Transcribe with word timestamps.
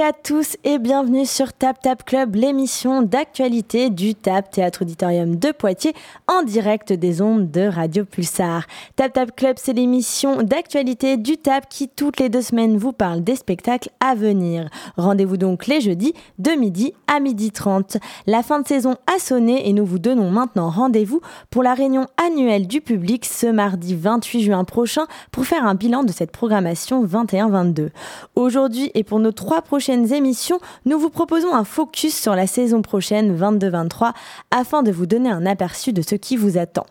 À 0.00 0.12
tous 0.12 0.56
et 0.64 0.78
bienvenue 0.78 1.26
sur 1.26 1.52
Tap 1.52 1.80
Tap 1.80 2.02
Club, 2.04 2.34
l'émission 2.34 3.02
d'actualité 3.02 3.90
du 3.90 4.14
TAP 4.14 4.50
Théâtre 4.50 4.82
Auditorium 4.82 5.36
de 5.36 5.52
Poitiers 5.52 5.92
en 6.26 6.42
direct 6.42 6.94
des 6.94 7.20
ondes 7.20 7.50
de 7.50 7.66
Radio 7.66 8.06
Pulsar. 8.06 8.66
Tap 8.96 9.12
Tap 9.12 9.36
Club, 9.36 9.56
c'est 9.58 9.74
l'émission 9.74 10.42
d'actualité 10.42 11.18
du 11.18 11.36
TAP 11.36 11.68
qui 11.68 11.88
toutes 11.88 12.18
les 12.18 12.30
deux 12.30 12.40
semaines 12.40 12.78
vous 12.78 12.92
parle 12.92 13.22
des 13.22 13.36
spectacles 13.36 13.90
à 14.00 14.14
venir. 14.14 14.70
Rendez-vous 14.96 15.36
donc 15.36 15.66
les 15.66 15.82
jeudis 15.82 16.14
de 16.38 16.52
midi 16.52 16.94
à 17.06 17.20
midi 17.20 17.52
30. 17.52 17.98
La 18.26 18.42
fin 18.42 18.60
de 18.60 18.66
saison 18.66 18.96
a 19.14 19.18
sonné 19.18 19.68
et 19.68 19.74
nous 19.74 19.84
vous 19.84 19.98
donnons 19.98 20.30
maintenant 20.30 20.70
rendez-vous 20.70 21.20
pour 21.50 21.62
la 21.62 21.74
réunion 21.74 22.06
annuelle 22.16 22.66
du 22.66 22.80
public 22.80 23.26
ce 23.26 23.46
mardi 23.46 23.94
28 23.94 24.42
juin 24.42 24.64
prochain 24.64 25.06
pour 25.30 25.44
faire 25.44 25.66
un 25.66 25.74
bilan 25.74 26.02
de 26.02 26.12
cette 26.12 26.32
programmation 26.32 27.04
21-22. 27.04 27.90
Aujourd'hui, 28.34 28.90
et 28.94 29.04
pour 29.04 29.20
nos 29.20 29.32
trois 29.32 29.60
prochaines 29.82 30.12
émissions, 30.12 30.60
nous 30.86 30.96
vous 30.96 31.10
proposons 31.10 31.52
un 31.52 31.64
focus 31.64 32.14
sur 32.14 32.36
la 32.36 32.46
saison 32.46 32.82
prochaine 32.82 33.36
22-23 33.36 34.12
afin 34.52 34.84
de 34.84 34.92
vous 34.92 35.06
donner 35.06 35.28
un 35.28 35.44
aperçu 35.44 35.92
de 35.92 36.02
ce 36.02 36.14
qui 36.14 36.36
vous 36.36 36.56
attend. 36.56 36.86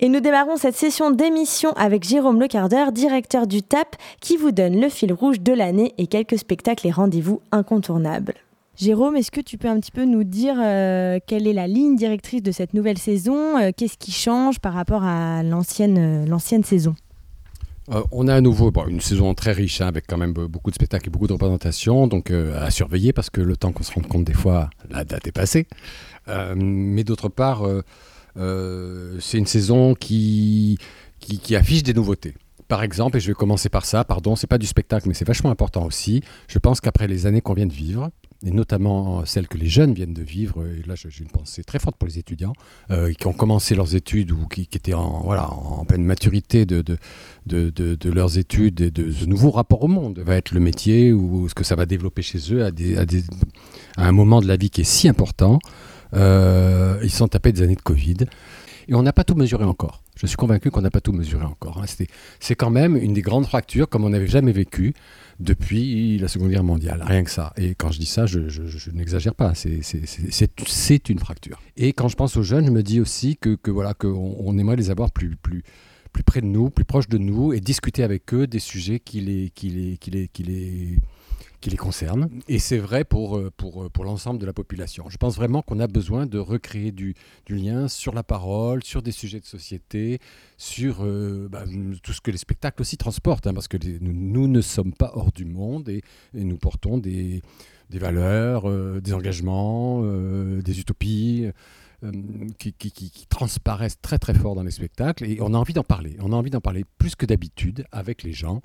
Et 0.00 0.08
nous 0.08 0.18
démarrons 0.18 0.56
cette 0.56 0.74
session 0.74 1.12
d'émission 1.12 1.70
avec 1.74 2.02
Jérôme 2.02 2.40
Lecardeur, 2.40 2.90
directeur 2.90 3.46
du 3.46 3.62
TAP, 3.62 3.94
qui 4.20 4.36
vous 4.36 4.50
donne 4.50 4.80
le 4.80 4.88
fil 4.88 5.12
rouge 5.12 5.38
de 5.38 5.52
l'année 5.52 5.94
et 5.98 6.08
quelques 6.08 6.36
spectacles 6.36 6.88
et 6.88 6.90
rendez-vous 6.90 7.40
incontournables. 7.52 8.34
Jérôme, 8.74 9.14
est-ce 9.14 9.30
que 9.30 9.40
tu 9.40 9.56
peux 9.56 9.68
un 9.68 9.78
petit 9.78 9.92
peu 9.92 10.04
nous 10.04 10.24
dire 10.24 10.56
euh, 10.58 11.20
quelle 11.24 11.46
est 11.46 11.52
la 11.52 11.68
ligne 11.68 11.94
directrice 11.94 12.42
de 12.42 12.50
cette 12.50 12.74
nouvelle 12.74 12.98
saison? 12.98 13.56
Euh, 13.56 13.70
Qu'est-ce 13.76 13.98
qui 13.98 14.10
change 14.10 14.58
par 14.58 14.72
rapport 14.72 15.04
à 15.04 15.44
l'ancienne 15.44 16.26
euh, 16.26 16.62
saison? 16.64 16.96
Euh, 17.90 18.02
on 18.12 18.28
a 18.28 18.34
à 18.34 18.40
nouveau 18.40 18.72
une 18.88 19.00
saison 19.00 19.34
très 19.34 19.52
riche, 19.52 19.80
hein, 19.80 19.88
avec 19.88 20.06
quand 20.06 20.16
même 20.16 20.32
beaucoup 20.32 20.70
de 20.70 20.74
spectacles 20.74 21.08
et 21.08 21.10
beaucoup 21.10 21.26
de 21.26 21.32
représentations, 21.32 22.06
donc 22.06 22.30
euh, 22.30 22.64
à 22.64 22.70
surveiller 22.70 23.12
parce 23.12 23.30
que 23.30 23.40
le 23.40 23.56
temps 23.56 23.72
qu'on 23.72 23.82
se 23.82 23.92
rende 23.92 24.06
compte 24.06 24.24
des 24.24 24.34
fois, 24.34 24.70
la 24.90 25.04
date 25.04 25.26
est 25.26 25.32
passée. 25.32 25.66
Euh, 26.28 26.54
mais 26.56 27.02
d'autre 27.02 27.28
part, 27.28 27.66
c'est 28.36 29.38
une 29.38 29.46
saison 29.46 29.94
qui, 29.94 30.78
qui, 31.18 31.56
affiche 31.56 31.82
des 31.82 31.94
nouveautés. 31.94 32.34
Par 32.68 32.82
exemple, 32.82 33.18
et 33.18 33.20
je 33.20 33.26
vais 33.26 33.34
commencer 33.34 33.68
par 33.68 33.84
ça, 33.84 34.04
pardon, 34.04 34.36
c'est 34.36 34.46
pas 34.46 34.58
du 34.58 34.66
spectacle, 34.66 35.08
mais 35.08 35.14
c'est 35.14 35.26
vachement 35.26 35.50
important 35.50 35.84
aussi. 35.84 36.22
Je 36.48 36.58
pense 36.58 36.80
qu'après 36.80 37.08
les 37.08 37.26
années 37.26 37.42
qu'on 37.42 37.54
vient 37.54 37.66
de 37.66 37.72
vivre, 37.72 38.10
et 38.44 38.50
notamment 38.50 39.24
celles 39.24 39.48
que 39.48 39.56
les 39.56 39.68
jeunes 39.68 39.94
viennent 39.94 40.14
de 40.14 40.22
vivre. 40.22 40.64
Et 40.66 40.86
là, 40.86 40.94
j'ai 40.96 41.22
une 41.22 41.30
pensée 41.30 41.62
très 41.62 41.78
forte 41.78 41.96
pour 41.96 42.08
les 42.08 42.18
étudiants 42.18 42.52
euh, 42.90 43.12
qui 43.12 43.26
ont 43.26 43.32
commencé 43.32 43.74
leurs 43.74 43.94
études 43.94 44.32
ou 44.32 44.46
qui, 44.46 44.62
étaient 44.62 44.94
en, 44.94 45.20
voilà, 45.20 45.50
en 45.50 45.84
pleine 45.84 46.04
maturité 46.04 46.66
de, 46.66 46.82
de, 46.82 46.98
de, 47.46 48.10
leurs 48.10 48.38
études 48.38 48.80
et 48.80 48.90
de 48.90 49.10
ce 49.12 49.26
nouveau 49.26 49.50
rapport 49.50 49.82
au 49.82 49.88
monde. 49.88 50.18
Va 50.20 50.36
être 50.36 50.52
le 50.52 50.60
métier 50.60 51.12
ou 51.12 51.48
ce 51.48 51.54
que 51.54 51.64
ça 51.64 51.76
va 51.76 51.86
développer 51.86 52.22
chez 52.22 52.38
eux 52.52 52.64
à, 52.64 52.70
des, 52.70 52.96
à 52.96 54.06
un 54.06 54.12
moment 54.12 54.40
de 54.40 54.48
la 54.48 54.56
vie 54.56 54.70
qui 54.70 54.80
est 54.80 54.84
si 54.84 55.08
important. 55.08 55.58
Euh, 56.14 56.98
ils 57.02 57.10
sont 57.10 57.28
tapés 57.28 57.52
des 57.52 57.62
années 57.62 57.76
de 57.76 57.82
Covid. 57.82 58.16
Et 58.88 58.94
on 58.94 59.02
n'a 59.02 59.12
pas 59.12 59.24
tout 59.24 59.34
mesuré 59.34 59.64
encore. 59.64 60.02
Je 60.16 60.26
suis 60.26 60.36
convaincu 60.36 60.70
qu'on 60.70 60.82
n'a 60.82 60.90
pas 60.90 61.00
tout 61.00 61.12
mesuré 61.12 61.44
encore. 61.44 61.82
Hein. 61.82 62.04
C'est 62.40 62.54
quand 62.54 62.70
même 62.70 62.96
une 62.96 63.12
des 63.12 63.22
grandes 63.22 63.46
fractures 63.46 63.88
comme 63.88 64.04
on 64.04 64.10
n'avait 64.10 64.26
jamais 64.26 64.52
vécu 64.52 64.94
depuis 65.40 66.18
la 66.18 66.28
Seconde 66.28 66.50
Guerre 66.50 66.64
mondiale. 66.64 67.02
Rien 67.06 67.24
que 67.24 67.30
ça. 67.30 67.52
Et 67.56 67.74
quand 67.74 67.90
je 67.90 67.98
dis 67.98 68.06
ça, 68.06 68.26
je, 68.26 68.40
n'exagère 68.92 69.34
pas. 69.34 69.52
C'est 69.54 71.08
une 71.08 71.18
fracture. 71.18 71.60
Et 71.76 71.92
quand 71.92 72.08
je 72.08 72.16
pense 72.16 72.36
aux 72.36 72.42
jeunes, 72.42 72.66
je 72.66 72.70
me 72.70 72.82
dis 72.82 73.00
aussi 73.00 73.36
que, 73.36 73.58
voilà 73.70 73.94
qu'on 73.94 74.36
on 74.38 74.58
aimerait 74.58 74.76
les 74.76 74.90
avoir 74.90 75.10
plus, 75.10 75.36
plus, 75.36 75.62
plus 76.12 76.22
près 76.22 76.40
de 76.40 76.46
nous, 76.46 76.70
plus 76.70 76.84
proches 76.84 77.08
de 77.08 77.18
nous, 77.18 77.52
et 77.52 77.60
discuter 77.60 78.02
avec 78.02 78.32
eux 78.34 78.46
des 78.46 78.58
sujets 78.58 79.00
qui 79.00 79.20
les, 79.20 79.50
qui 79.50 79.70
les, 79.70 79.96
qui 79.96 80.10
les, 80.10 80.28
qui 80.28 80.42
les 80.42 80.98
qui 81.62 81.70
les 81.70 81.78
concerne. 81.78 82.28
Et 82.48 82.58
c'est 82.58 82.78
vrai 82.78 83.04
pour, 83.04 83.38
euh, 83.38 83.50
pour, 83.56 83.84
euh, 83.84 83.88
pour 83.88 84.04
l'ensemble 84.04 84.38
de 84.38 84.44
la 84.44 84.52
population. 84.52 85.08
Je 85.08 85.16
pense 85.16 85.36
vraiment 85.36 85.62
qu'on 85.62 85.80
a 85.80 85.86
besoin 85.86 86.26
de 86.26 86.38
recréer 86.38 86.92
du, 86.92 87.14
lien 87.48 87.88
sur 87.88 88.12
la 88.12 88.22
parole, 88.22 88.82
sur 88.82 89.00
des 89.00 89.12
sujets 89.12 89.40
de 89.40 89.46
société, 89.46 90.18
sur 90.58 90.98
euh, 91.00 91.48
bah, 91.50 91.64
tout 92.02 92.12
ce 92.12 92.20
que 92.20 92.30
les 92.30 92.36
spectacles 92.36 92.82
aussi 92.82 92.96
transportent, 92.96 93.46
hein, 93.46 93.54
parce 93.54 93.68
que 93.68 93.78
nous, 94.00 94.48
ne 94.48 94.60
sommes 94.60 94.92
pas 94.92 95.12
hors 95.14 95.32
du 95.32 95.44
monde 95.44 95.88
et, 95.88 96.02
nous 96.34 96.56
portons 96.56 96.98
des, 96.98 97.42
valeurs, 97.90 98.68
des 99.00 99.12
engagements, 99.14 100.02
des 100.02 100.80
utopies. 100.80 101.46
Qui, 102.58 102.72
qui, 102.72 103.26
transparaissent 103.28 104.00
très 104.02 104.18
très 104.18 104.34
fort 104.34 104.56
dans 104.56 104.64
les 104.64 104.72
spectacles 104.72 105.24
et 105.24 105.40
on 105.40 105.54
a 105.54 105.56
envie 105.56 105.72
d'en 105.72 105.84
parler. 105.84 106.16
On 106.18 106.32
a 106.32 106.34
envie 106.34 106.50
d'en 106.50 106.60
parler 106.60 106.84
plus 106.98 107.14
que 107.14 107.26
d'habitude 107.26 107.84
avec 107.92 108.24
les 108.24 108.32
gens, 108.32 108.60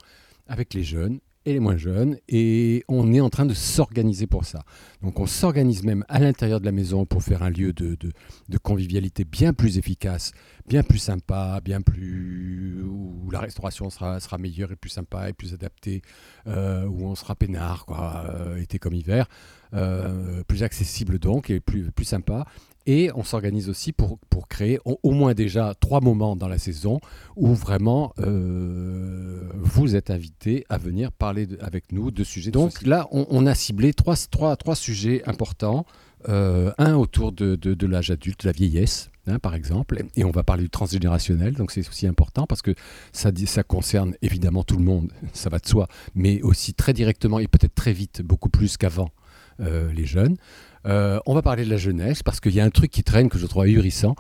avec 0.48 0.74
les 0.74 0.82
jeunes 0.82 1.20
les 1.54 1.60
moins 1.60 1.78
jeunes. 1.78 2.18
Et 2.28 2.84
on 2.88 3.14
est 3.14 3.22
en 3.22 3.30
train 3.30 3.46
de 3.46 3.54
s'organiser 3.54 4.28
pour 4.28 4.46
ça. 4.46 4.64
Donc 5.02 5.20
on 5.20 5.26
s'organise 5.26 5.84
même 5.84 6.04
à 6.10 6.20
l'intérieur 6.20 6.60
de 6.60 6.66
la 6.66 6.72
maison 6.72 7.06
pour 7.06 7.24
faire 7.24 7.44
un 7.44 7.50
lieu 7.50 7.74
de, 7.74 7.96
de, 7.96 8.58
convivialité 8.58 9.24
bien 9.24 9.54
plus 9.54 9.78
efficace, 9.78 10.32
bien 10.68 10.84
plus 10.84 10.98
sympa, 10.98 11.62
bien 11.64 11.82
plus... 11.82 12.84
où 12.84 13.30
la 13.32 13.40
restauration 13.40 13.90
sera, 13.90 14.20
sera 14.20 14.38
meilleure 14.38 14.72
et 14.72 14.76
plus 14.76 14.90
sympa 14.90 15.30
et 15.30 15.34
plus 15.34 15.54
adaptée, 15.54 16.02
euh, 16.48 16.86
où 16.86 17.06
on 17.06 17.16
sera 17.16 17.36
peinard, 17.36 17.86
quoi, 17.86 18.26
euh, 18.30 18.58
été 18.58 18.80
comme 18.80 18.94
hiver. 18.94 19.28
Euh, 19.74 20.44
plus 20.48 20.64
accessible 20.64 21.20
donc 21.20 21.50
et 21.50 21.60
plus, 21.60 21.92
plus 21.92 22.06
sympa. 22.06 22.46
Et 22.88 23.12
on 23.16 23.24
s'organise 23.24 23.68
aussi 23.68 23.92
pour, 23.92 24.18
pour 24.30 24.48
créer 24.48 24.80
au, 24.86 25.12
moins 25.12 25.34
déjà 25.34 25.76
trois 25.78 26.00
moments 26.00 26.38
dans 26.38 26.48
la 26.48 26.58
saison 26.58 27.02
où 27.36 27.54
vraiment 27.54 28.14
euh, 28.20 29.42
vous 29.58 29.98
êtes 29.98 30.10
invité 30.10 30.66
à 30.70 30.78
venir 30.78 31.12
parler 31.12 31.50
avec 31.60 31.92
nous 31.92 32.12
de 32.12 32.24
sujets. 32.24 32.50
Donc 32.50 32.82
là, 32.84 33.06
on, 33.12 33.46
a 33.46 33.54
ciblé 33.54 33.94
trois, 33.94 34.16
trois, 34.32 34.56
trois 34.56 34.76
sujets 34.76 35.22
importants. 35.28 35.86
Euh, 36.30 36.72
un 36.78 36.96
autour 36.96 37.34
de, 37.34 37.56
de, 37.56 37.88
l'âge 37.88 38.10
adulte, 38.10 38.44
la 38.44 38.52
vieillesse, 38.52 39.12
hein, 39.28 39.38
par 39.38 39.54
exemple, 39.54 40.02
et 40.16 40.24
on 40.24 40.32
va 40.32 40.44
parler 40.44 40.64
du 40.64 40.70
transgénérationnel, 40.70 41.54
donc 41.54 41.72
c'est 41.72 41.88
aussi 41.88 42.08
important 42.08 42.48
parce 42.48 42.64
que 42.64 42.74
ça, 43.14 43.30
ça 43.46 43.64
concerne 43.64 44.16
évidemment 44.24 44.64
tout 44.64 44.78
le 44.78 44.84
monde, 44.84 45.12
ça 45.34 45.50
va 45.50 45.60
de 45.60 45.68
soi, 45.68 45.88
mais 46.16 46.42
aussi 46.42 46.74
très 46.74 46.94
directement 46.94 47.38
et 47.38 47.48
peut-être 47.48 47.76
très 47.76 47.94
vite, 47.94 48.24
beaucoup 48.24 48.50
plus 48.50 48.78
qu'avant, 48.78 49.12
euh, 49.60 49.92
les 49.92 50.06
jeunes. 50.06 50.38
Euh, 50.88 51.20
on 51.26 51.34
va 51.34 51.42
parler 51.42 51.66
de 51.66 51.70
la 51.70 51.78
jeunesse 51.78 52.24
parce 52.24 52.40
qu'il 52.40 52.54
y 52.54 52.60
a 52.60 52.64
un 52.64 52.70
truc 52.70 52.92
qui 52.92 53.04
traîne 53.04 53.30
que 53.30 53.38
je 53.38 53.46
trouve 53.46 53.64
ahurissant. 53.64 54.16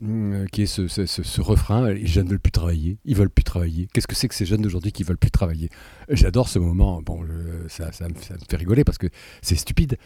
Mm, 0.00 0.46
qui 0.50 0.62
est 0.62 0.66
ce, 0.66 1.40
refrain, 1.40 1.90
les 1.90 2.06
jeunes 2.06 2.24
ne 2.24 2.30
veulent 2.30 2.40
plus 2.40 2.50
travailler, 2.50 2.98
ils 3.04 3.14
veulent 3.14 3.30
plus 3.30 3.44
travailler. 3.44 3.88
Qu'est-ce 3.92 4.06
que 4.08 4.16
c'est 4.16 4.26
que 4.26 4.34
ces 4.34 4.46
jeunes 4.46 4.62
d'aujourd'hui 4.62 4.90
qui 4.90 5.04
veulent 5.04 5.18
plus 5.18 5.30
travailler? 5.30 5.68
J'adore 6.08 6.48
ce 6.48 6.58
moment, 6.58 7.00
bon, 7.02 7.24
ça, 7.68 7.90
me, 8.08 8.14
fait 8.14 8.56
rigoler 8.56 8.84
parce 8.84 8.98
que 8.98 9.06
c'est 9.42 9.54
stupide. 9.54 9.98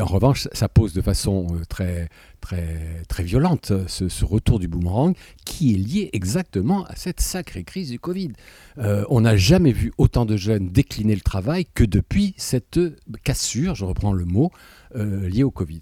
en 0.00 0.04
revanche, 0.04 0.48
ça 0.52 0.68
pose 0.68 0.92
de 0.92 1.00
façon 1.00 1.46
euh, 1.52 1.64
très, 1.68 2.08
très, 2.40 3.02
très 3.08 3.22
violente 3.22 3.72
ce, 3.86 4.24
retour 4.24 4.58
du 4.58 4.68
boomerang 4.68 5.14
qui 5.44 5.74
est 5.74 5.78
lié 5.78 6.10
exactement 6.12 6.84
à 6.84 6.96
cette 6.96 7.20
sacrée 7.20 7.64
crise 7.64 7.90
du 7.90 7.98
Covid. 7.98 8.32
Euh, 8.78 9.04
on 9.08 9.22
n'a 9.22 9.36
jamais 9.36 9.72
vu 9.72 9.92
autant 9.98 10.26
de 10.26 10.36
jeunes 10.36 10.68
décliner 10.68 11.14
le 11.14 11.20
travail 11.22 11.66
que 11.72 11.84
depuis 11.84 12.34
cette 12.36 12.78
cassure, 13.24 13.74
je 13.74 13.84
reprends 13.84 14.12
le 14.12 14.24
mot, 14.24 14.50
euh, 14.94 15.28
liée 15.28 15.42
au 15.42 15.50
Covid. 15.50 15.80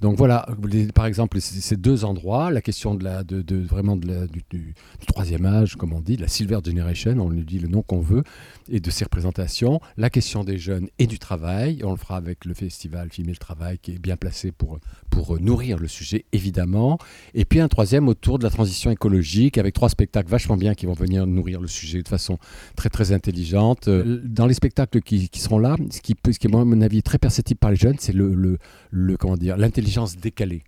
Donc 0.00 0.16
voilà, 0.16 0.46
par 0.94 1.06
exemple, 1.06 1.40
ces 1.40 1.76
deux 1.76 2.04
endroits, 2.04 2.50
la 2.50 2.62
question 2.62 2.94
de 2.94 3.04
la, 3.04 3.22
de, 3.22 3.56
vraiment 3.56 3.96
de 3.96 4.26
du, 4.50 4.74
troisième 5.06 5.44
âge, 5.44 5.76
comme 5.76 5.92
on 5.92 6.00
dit, 6.00 6.16
de 6.16 6.22
la 6.22 6.28
Silver 6.28 6.58
Generation, 6.64 7.14
on 7.18 7.28
lui 7.28 7.44
dit 7.44 7.58
le 7.58 7.68
nom 7.68 7.82
qu'on 7.82 8.00
veut, 8.00 8.22
et 8.70 8.80
de 8.80 8.90
ses 8.90 9.04
représentations, 9.04 9.80
la 9.98 10.08
question 10.08 10.42
des 10.42 10.56
jeunes 10.56 10.88
et 10.98 11.06
du 11.06 11.18
travail, 11.18 11.82
on 11.84 11.90
le 11.90 11.98
fera 11.98 12.16
avec 12.16 12.44
le 12.46 12.54
festival 12.54 13.10
Filmer 13.10 13.32
le 13.32 13.36
Travail, 13.36 13.78
qui 13.78 13.92
est 13.92 13.98
bien 13.98 14.16
placé 14.16 14.52
pour, 14.52 14.78
pour 15.10 15.38
nourrir 15.38 15.78
le 15.78 15.88
sujet, 15.88 16.24
évidemment, 16.32 16.98
et 17.34 17.44
puis 17.44 17.60
un 17.60 17.68
troisième 17.68 18.08
autour 18.08 18.38
de 18.38 18.44
la 18.44 18.50
transition 18.50 18.90
écologique, 18.90 19.58
avec 19.58 19.74
trois 19.74 19.90
spectacles 19.90 20.30
vachement 20.30 20.56
bien 20.56 20.74
qui 20.74 20.86
vont 20.86 20.94
venir 20.94 21.26
nourrir 21.26 21.60
le 21.60 21.68
sujet 21.68 22.02
de 22.02 22.08
façon 22.08 22.38
très 22.74 22.88
très 22.88 23.12
intelligente. 23.12 23.88
Euh, 23.88 24.20
dans 24.24 24.46
les 24.46 24.54
spectacles 24.54 25.00
qui, 25.02 25.28
seront 25.34 25.58
là, 25.58 25.76
ce 25.90 26.00
qui, 26.00 26.16
ce 26.24 26.38
qui 26.38 26.46
est, 26.46 26.54
à 26.54 26.64
mon 26.64 26.80
avis, 26.80 27.02
très 27.02 27.18
perceptible 27.18 27.58
par 27.58 27.70
les 27.70 27.76
jeunes, 27.76 27.96
c'est 27.98 28.14
le, 28.14 28.34
le, 28.34 28.58
le, 28.90 29.16
comment 29.16 29.36
dire, 29.36 29.56
l'intelligence 29.56 29.89
décalée. 30.16 30.62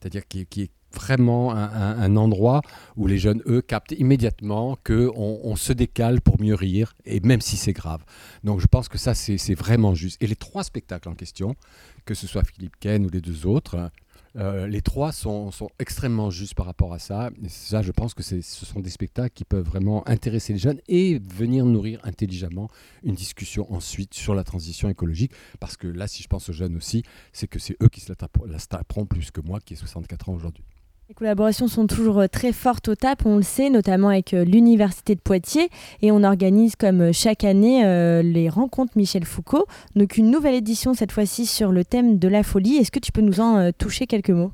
C'est-à-dire 0.00 0.26
qui, 0.28 0.46
qui, 0.46 0.62
est 0.62 0.70
vraiment 0.94 1.52
un, 1.52 2.16
endroit 2.16 2.62
où 2.96 3.06
les 3.06 3.18
jeunes, 3.18 3.42
eux, 3.46 3.60
captent 3.60 3.92
immédiatement 3.92 4.78
qu'on 4.84 5.40
on 5.42 5.56
se 5.56 5.72
décale 5.72 6.20
pour 6.20 6.40
mieux 6.40 6.54
rire, 6.54 6.94
et 7.04 7.20
même 7.20 7.40
si 7.40 7.56
c'est 7.56 7.72
grave. 7.72 8.04
Donc 8.42 8.60
je 8.60 8.66
pense 8.66 8.88
que 8.88 8.96
ça, 8.98 9.14
c'est 9.14 9.54
vraiment 9.54 9.94
juste. 9.94 10.22
Et 10.22 10.26
les 10.26 10.36
trois 10.36 10.64
spectacles 10.64 11.08
en 11.08 11.14
question, 11.14 11.56
que 12.04 12.14
ce 12.14 12.26
soit 12.26 12.42
Philippe 12.44 12.76
Ken 12.80 13.04
ou 13.04 13.10
les 13.10 13.20
deux 13.20 13.46
autres, 13.46 13.90
euh, 14.36 14.66
les 14.66 14.82
trois 14.82 15.12
sont, 15.12 15.50
extrêmement 15.78 16.30
justes 16.30 16.54
par 16.54 16.66
rapport 16.66 16.92
à 16.92 16.98
ça. 16.98 17.30
Je 17.42 17.90
pense 17.92 18.14
que 18.14 18.22
ce 18.22 18.40
sont 18.42 18.80
des 18.80 18.90
spectacles 18.90 19.34
qui 19.34 19.44
peuvent 19.44 19.64
vraiment 19.64 20.06
intéresser 20.08 20.52
les 20.52 20.58
jeunes 20.58 20.80
et 20.88 21.18
venir 21.18 21.64
nourrir 21.64 22.00
intelligemment 22.04 22.68
une 23.02 23.14
discussion 23.14 23.72
ensuite 23.72 24.14
sur 24.14 24.34
la 24.34 24.44
transition 24.44 24.88
écologique. 24.88 25.32
Parce 25.60 25.76
que 25.76 25.86
là, 25.86 26.06
si 26.06 26.22
je 26.22 26.28
pense 26.28 26.48
aux 26.48 26.52
jeunes 26.52 26.76
aussi, 26.76 27.02
c'est 27.32 27.46
que 27.46 27.58
c'est 27.58 27.76
eux 27.82 27.88
qui 27.88 28.00
se 28.00 28.12
la 28.12 28.58
taperont 28.58 29.06
plus 29.06 29.30
que 29.30 29.40
moi, 29.40 29.60
qui 29.60 29.74
ai 29.74 29.76
64 29.76 30.28
ans 30.28 30.34
aujourd'hui. 30.34 30.64
Les 31.08 31.14
collaborations 31.14 31.68
sont 31.68 31.86
toujours 31.86 32.18
euh, 32.18 32.26
très 32.26 32.52
fortes 32.52 32.88
au 32.88 32.94
TAP, 32.94 33.24
on 33.24 33.36
le 33.36 33.42
sait, 33.42 33.70
notamment 33.70 34.10
avec 34.10 34.34
euh, 34.34 34.44
l'Université 34.44 35.14
de 35.14 35.20
Poitiers. 35.20 35.70
Et 36.02 36.12
on 36.12 36.22
organise 36.22 36.76
comme 36.76 37.00
euh, 37.00 37.12
chaque 37.14 37.44
année 37.44 37.82
les 38.22 38.50
rencontres 38.50 38.92
Michel 38.94 39.24
Foucault. 39.24 39.66
Donc 39.96 40.18
une 40.18 40.30
nouvelle 40.30 40.54
édition 40.54 40.92
cette 40.92 41.10
fois-ci 41.10 41.46
sur 41.46 41.72
le 41.72 41.82
thème 41.82 42.18
de 42.18 42.28
la 42.28 42.42
folie. 42.42 42.76
Est-ce 42.76 42.90
que 42.90 42.98
tu 42.98 43.10
peux 43.10 43.22
nous 43.22 43.40
en 43.40 43.72
toucher 43.72 44.06
quelques 44.06 44.30
mots? 44.30 44.52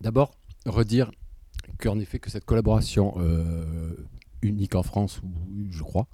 D'abord, 0.00 0.30
redire 0.64 1.10
qu'en 1.78 1.98
effet 1.98 2.18
que 2.18 2.30
cette 2.30 2.46
collaboration 2.46 3.14
unique 4.40 4.74
en 4.74 4.82
France, 4.82 5.20
je 5.70 5.82
crois, 5.82 6.06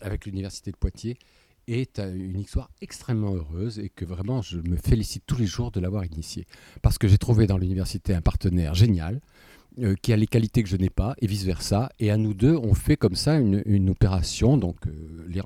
avec 0.00 0.26
l'Université 0.26 0.70
de 0.70 0.76
Poitiers, 0.76 1.18
est 1.66 1.98
une 1.98 2.40
histoire 2.40 2.70
extrêmement 2.80 3.34
heureuse 3.34 3.78
et 3.78 3.88
que 3.88 4.04
vraiment 4.04 4.42
je 4.42 4.58
me 4.58 4.76
félicite 4.76 5.24
tous 5.26 5.36
les 5.36 5.46
jours 5.46 5.70
de 5.70 5.80
l'avoir 5.80 6.04
initiée. 6.04 6.46
Parce 6.82 6.98
que 6.98 7.08
j'ai 7.08 7.18
trouvé 7.18 7.46
dans 7.46 7.58
l'université 7.58 8.14
un 8.14 8.20
partenaire 8.20 8.74
génial 8.74 9.20
euh, 9.78 9.94
qui 10.02 10.12
a 10.12 10.16
les 10.16 10.26
qualités 10.26 10.62
que 10.62 10.68
je 10.68 10.76
n'ai 10.76 10.90
pas 10.90 11.14
et 11.20 11.26
vice-versa. 11.26 11.90
Et 11.98 12.10
à 12.10 12.16
nous 12.16 12.34
deux, 12.34 12.56
on 12.56 12.74
fait 12.74 12.96
comme 12.96 13.14
ça 13.14 13.38
une, 13.38 13.90
opération. 13.90 14.56
Donc 14.56 14.86
euh, 14.86 15.42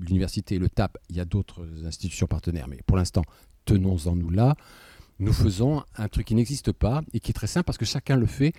l'université 0.00 0.56
et 0.56 0.58
le 0.58 0.68
TAP, 0.68 0.98
il 1.08 1.16
y 1.16 1.20
a 1.20 1.24
d'autres 1.24 1.66
institutions 1.84 2.26
partenaires, 2.26 2.68
mais 2.68 2.80
pour 2.86 2.96
l'instant, 2.96 3.22
tenons-en 3.64 4.16
nous 4.16 4.30
là. 4.30 4.56
Nous 5.20 5.34
faisons 5.34 5.82
un 5.96 6.08
truc 6.08 6.26
qui 6.26 6.34
n'existe 6.34 6.72
pas 6.72 7.02
et 7.12 7.20
qui 7.20 7.30
est 7.30 7.34
très 7.34 7.46
simple 7.46 7.64
parce 7.64 7.76
que 7.76 7.84
chacun 7.84 8.16
le 8.16 8.24
fait 8.24 8.54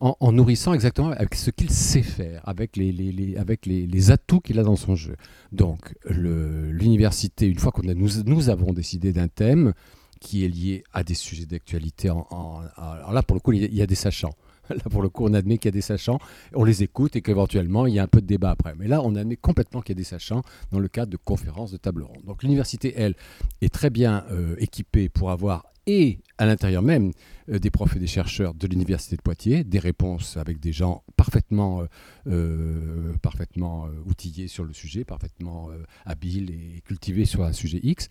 en, 0.00 0.32
nourrissant 0.32 0.74
exactement 0.74 1.10
avec 1.10 1.34
ce 1.34 1.50
qu'il 1.50 1.70
sait 1.70 2.02
faire, 2.02 2.42
avec 2.46 2.76
les, 2.76 3.36
avec 3.38 3.66
les, 3.66 4.10
atouts 4.10 4.40
qu'il 4.40 4.58
a 4.58 4.62
dans 4.62 4.76
son 4.76 4.94
jeu. 4.94 5.16
Donc 5.52 5.94
l'université, 6.08 7.46
une 7.46 7.58
fois 7.58 7.72
qu'on 7.72 7.82
nous, 7.82 8.22
nous 8.24 8.50
avons 8.50 8.72
décidé 8.72 9.12
d'un 9.12 9.28
thème 9.28 9.72
qui 10.20 10.44
est 10.44 10.48
lié 10.48 10.84
à 10.92 11.04
des 11.04 11.14
sujets 11.14 11.46
d'actualité, 11.46 12.08
alors 12.08 13.12
là 13.12 13.22
pour 13.22 13.34
le 13.34 13.40
coup 13.40 13.52
il 13.52 13.74
y 13.74 13.82
a 13.82 13.86
des 13.86 13.94
sachants. 13.94 14.34
Là, 14.70 14.82
pour 14.90 15.02
le 15.02 15.08
coup, 15.08 15.24
on 15.24 15.34
admet 15.34 15.58
qu'il 15.58 15.68
y 15.68 15.68
a 15.68 15.72
des 15.72 15.80
sachants, 15.80 16.18
on 16.54 16.64
les 16.64 16.82
écoute 16.82 17.16
et 17.16 17.22
qu'éventuellement, 17.22 17.86
il 17.86 17.94
y 17.94 17.98
a 17.98 18.02
un 18.02 18.08
peu 18.08 18.20
de 18.20 18.26
débat 18.26 18.50
après. 18.50 18.74
Mais 18.76 18.88
là, 18.88 19.02
on 19.02 19.14
admet 19.14 19.36
complètement 19.36 19.80
qu'il 19.80 19.94
y 19.94 19.98
a 19.98 20.00
des 20.00 20.04
sachants 20.04 20.42
dans 20.72 20.78
le 20.78 20.88
cadre 20.88 21.10
de 21.10 21.16
conférences, 21.16 21.70
de 21.70 21.76
table 21.76 22.02
ronde. 22.02 22.24
Donc 22.24 22.42
l'université, 22.42 22.94
elle, 22.96 23.14
est 23.60 23.72
très 23.72 23.90
bien 23.90 24.24
euh, 24.30 24.56
équipée 24.58 25.08
pour 25.08 25.30
avoir 25.30 25.66
et 25.86 26.20
à 26.38 26.46
l'intérieur 26.46 26.80
même 26.80 27.12
euh, 27.50 27.58
des 27.58 27.70
profs 27.70 27.94
et 27.96 27.98
des 27.98 28.06
chercheurs 28.06 28.54
de 28.54 28.66
l'Université 28.66 29.16
de 29.16 29.22
Poitiers, 29.22 29.64
des 29.64 29.78
réponses 29.78 30.38
avec 30.38 30.58
des 30.58 30.72
gens 30.72 31.04
parfaitement, 31.16 31.82
euh, 32.26 33.12
parfaitement 33.20 33.86
outillés 34.06 34.48
sur 34.48 34.64
le 34.64 34.72
sujet, 34.72 35.04
parfaitement 35.04 35.68
habiles 36.06 36.50
et 36.50 36.80
cultivés 36.80 37.26
sur 37.26 37.44
un 37.44 37.52
sujet 37.52 37.80
X. 37.82 38.08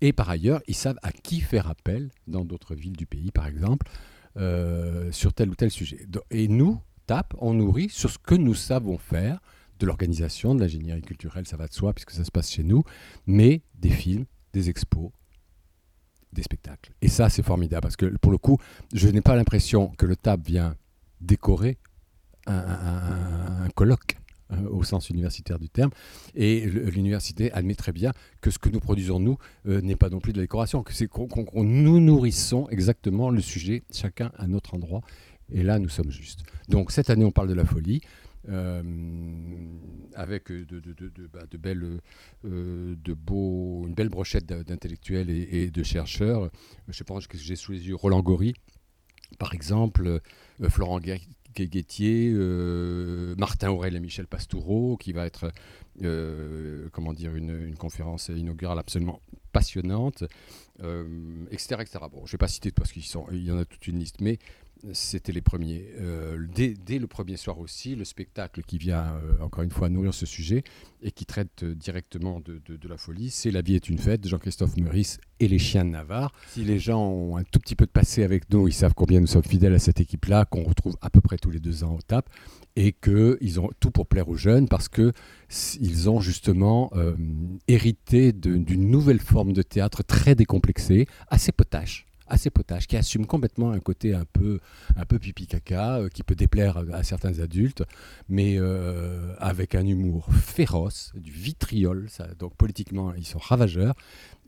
Et 0.00 0.12
par 0.12 0.30
ailleurs, 0.30 0.62
ils 0.66 0.74
savent 0.74 0.98
à 1.02 1.12
qui 1.12 1.40
faire 1.40 1.68
appel 1.68 2.10
dans 2.26 2.44
d'autres 2.44 2.74
villes 2.74 2.96
du 2.96 3.06
pays, 3.06 3.30
par 3.30 3.46
exemple, 3.46 3.86
sur 4.36 5.32
tel 5.34 5.50
ou 5.50 5.54
tel 5.54 5.70
sujet. 5.70 6.06
Et 6.30 6.48
nous, 6.48 6.80
TAP, 7.06 7.34
on 7.38 7.54
nourrit 7.54 7.88
sur 7.88 8.10
ce 8.10 8.18
que 8.18 8.34
nous 8.34 8.54
savons 8.54 8.98
faire 8.98 9.40
de 9.80 9.86
l'organisation, 9.86 10.54
de 10.54 10.60
l'ingénierie 10.60 11.02
culturelle, 11.02 11.46
ça 11.46 11.56
va 11.56 11.66
de 11.66 11.72
soi 11.72 11.92
puisque 11.92 12.12
ça 12.12 12.22
se 12.22 12.30
passe 12.30 12.50
chez 12.50 12.62
nous, 12.62 12.84
mais 13.26 13.62
des 13.74 13.90
films, 13.90 14.26
des 14.52 14.68
expos, 14.68 15.10
des 16.32 16.42
spectacles. 16.42 16.92
Et 17.00 17.08
ça, 17.08 17.28
c'est 17.28 17.42
formidable 17.42 17.82
parce 17.82 17.96
que 17.96 18.06
pour 18.18 18.30
le 18.30 18.38
coup, 18.38 18.58
je 18.92 19.08
n'ai 19.08 19.22
pas 19.22 19.34
l'impression 19.34 19.88
que 19.98 20.06
le 20.06 20.16
TAP 20.16 20.46
vient 20.46 20.76
décorer 21.20 21.78
un, 22.46 23.68
colloque 23.74 24.16
euh, 24.16 24.29
au 24.70 24.82
sens 24.82 25.10
universitaire 25.10 25.58
du 25.58 25.68
terme. 25.68 25.90
Et 26.34 26.66
l'université 26.66 27.52
admet 27.52 27.74
très 27.74 27.92
bien 27.92 28.12
que 28.40 28.50
ce 28.50 28.58
que 28.58 28.68
nous 28.68 28.80
produisons, 28.80 29.20
nous, 29.20 29.38
euh, 29.66 29.80
n'est 29.80 29.96
pas 29.96 30.10
non 30.10 30.20
plus 30.20 30.32
de 30.32 30.38
la 30.38 30.44
décoration, 30.44 30.82
que 30.82 30.92
c'est 30.92 31.08
qu'on 31.08 31.28
nous 31.64 32.00
nourrissons 32.00 32.68
exactement 32.70 33.30
le 33.30 33.40
sujet, 33.40 33.82
chacun 33.92 34.32
à 34.36 34.46
notre 34.46 34.74
endroit. 34.74 35.02
Et 35.52 35.62
là, 35.62 35.78
nous 35.78 35.88
sommes 35.88 36.10
justes. 36.10 36.40
Donc 36.68 36.92
cette 36.92 37.10
année, 37.10 37.24
on 37.24 37.32
parle 37.32 37.48
de 37.48 37.54
la 37.54 37.64
folie. 37.64 38.00
Euh, 38.48 38.82
avec 40.14 40.50
de, 40.50 40.80
bah, 41.30 41.40
belles, 41.58 42.00
euh, 42.46 42.94
une 43.04 43.94
belle 43.94 44.08
brochette 44.08 44.46
d'intellectuels 44.46 45.28
et, 45.28 45.70
de 45.70 45.82
chercheurs. 45.82 46.50
Je 46.88 47.02
pense 47.04 47.26
que 47.26 47.36
j'ai 47.36 47.54
sous 47.54 47.72
les 47.72 47.86
yeux 47.86 47.94
Roland 47.94 48.22
Gori, 48.22 48.54
par 49.38 49.54
exemple, 49.54 50.06
euh, 50.06 50.68
Florent 50.68 51.00
Guettier, 51.54 52.30
Martin 53.36 53.70
Aurel 53.70 53.96
et 53.96 54.00
Michel 54.00 54.26
Pastoureau, 54.26 54.96
qui 54.96 55.12
va 55.12 55.26
être 55.26 55.52
comment 56.92 57.12
dire, 57.12 57.34
une, 57.34 57.74
conférence 57.76 58.28
inaugurale 58.28 58.78
absolument 58.78 59.20
passionnante, 59.52 60.24
etc., 61.50 61.76
etc. 61.80 61.98
Bon, 62.10 62.24
je 62.24 62.30
ne 62.30 62.32
vais 62.32 62.38
pas 62.38 62.48
citer 62.48 62.70
parce 62.70 62.92
qu'il 62.92 63.04
y 63.44 63.50
en 63.50 63.58
a 63.58 63.64
toute 63.64 63.86
une 63.86 63.98
liste, 63.98 64.20
mais 64.20 64.38
c'était 64.92 65.32
les 65.32 65.40
premiers. 65.40 65.86
Euh, 66.00 66.38
dès, 66.54 66.98
le 66.98 67.06
premier 67.06 67.36
soir 67.36 67.58
aussi, 67.58 67.94
le 67.94 68.04
spectacle 68.04 68.62
qui 68.62 68.78
vient, 68.78 69.14
euh, 69.14 69.42
encore 69.42 69.62
une 69.62 69.70
fois, 69.70 69.88
nourrir 69.88 70.14
ce 70.14 70.26
sujet 70.26 70.64
et 71.02 71.10
qui 71.10 71.26
traite 71.26 71.62
euh, 71.62 71.74
directement 71.74 72.40
de, 72.40 72.60
la 72.88 72.96
folie, 72.96 73.30
c'est 73.30 73.50
La 73.50 73.62
vie 73.62 73.74
est 73.74 73.88
une 73.88 73.98
fête 73.98 74.20
de 74.20 74.28
Jean-Christophe 74.28 74.76
Meurice 74.76 75.18
et 75.38 75.48
Les 75.48 75.58
chiens 75.58 75.84
de 75.84 75.90
Navarre. 75.90 76.32
Si 76.48 76.64
les 76.64 76.78
gens 76.78 77.06
ont 77.06 77.36
un 77.36 77.44
tout 77.44 77.60
petit 77.60 77.76
peu 77.76 77.86
de 77.86 77.90
passé 77.90 78.22
avec 78.22 78.50
nous, 78.52 78.68
ils 78.68 78.74
savent 78.74 78.94
combien 78.94 79.20
nous 79.20 79.26
sommes 79.26 79.44
fidèles 79.44 79.74
à 79.74 79.78
cette 79.78 80.00
équipe-là, 80.00 80.44
qu'on 80.44 80.64
retrouve 80.64 80.96
à 81.00 81.10
peu 81.10 81.20
près 81.20 81.36
tous 81.36 81.50
les 81.50 81.60
deux 81.60 81.84
ans 81.84 81.94
au 81.94 82.02
TAP, 82.02 82.28
et 82.76 82.92
qu'ils 82.92 83.60
ont 83.60 83.70
tout 83.80 83.90
pour 83.90 84.06
plaire 84.06 84.28
aux 84.28 84.36
jeunes 84.36 84.68
parce 84.68 84.88
qu'ils 84.88 86.10
ont 86.10 86.20
justement 86.20 86.92
hérité 87.66 88.32
d'une 88.32 88.90
nouvelle 88.90 89.18
forme 89.18 89.52
de 89.52 89.62
théâtre 89.62 90.04
très 90.04 90.34
décomplexée, 90.34 91.06
assez 91.28 91.52
potache 91.52 92.06
assez 92.30 92.50
potache, 92.50 92.86
qui 92.86 92.96
assume 92.96 93.26
complètement 93.26 93.72
un 93.72 93.80
côté 93.80 94.14
un 94.14 94.24
peu, 94.24 94.60
un 94.96 95.04
peu 95.04 95.18
pipi 95.18 95.46
caca, 95.46 95.98
euh, 95.98 96.08
qui 96.08 96.22
peut 96.22 96.34
déplaire 96.34 96.82
à, 96.92 97.02
certains 97.02 97.40
adultes, 97.40 97.82
mais 98.28 98.56
euh, 98.58 99.34
avec 99.38 99.74
un 99.74 99.84
humour 99.84 100.28
féroce, 100.32 101.12
du 101.14 101.32
vitriol. 101.32 102.06
Ça, 102.08 102.28
donc 102.38 102.54
politiquement, 102.56 103.12
ils 103.14 103.26
sont 103.26 103.38
ravageurs, 103.38 103.94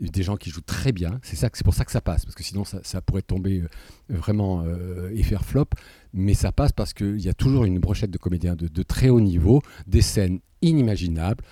des 0.00 0.23
gens 0.23 0.37
qui 0.37 0.50
jouent 0.50 0.61
très 0.61 0.93
bien. 0.93 1.20
C'est 1.23 1.37
ça, 1.37 1.49
c'est 1.52 1.64
pour 1.64 1.75
ça 1.75 1.84
que 1.84 1.93
ça 1.93 2.00
passe, 2.00 2.25
parce 2.25 2.34
que 2.34 2.43
sinon 2.43 2.64
ça, 2.64 3.00
pourrait 3.02 3.23
tomber 3.23 3.61
euh, 3.61 3.69
vraiment 4.08 4.64
et 5.12 5.23
faire 5.23 5.44
flop. 5.44 5.69
Mais 6.14 6.35
ça 6.35 6.52
passe 6.52 6.73
parce 6.73 6.93
qu'il 6.93 7.20
y 7.20 7.28
a 7.28 7.35
toujours 7.35 7.64
une 7.64 7.78
brochette 7.78 8.11
de 8.11 8.19
comédiens 8.19 8.55
de, 8.55 8.69
de 8.69 8.82
très 8.82 9.08
haut 9.08 9.20
niveau, 9.20 9.62
des 9.87 10.02
scènes 10.02 10.40
inimaginables. 10.61 11.43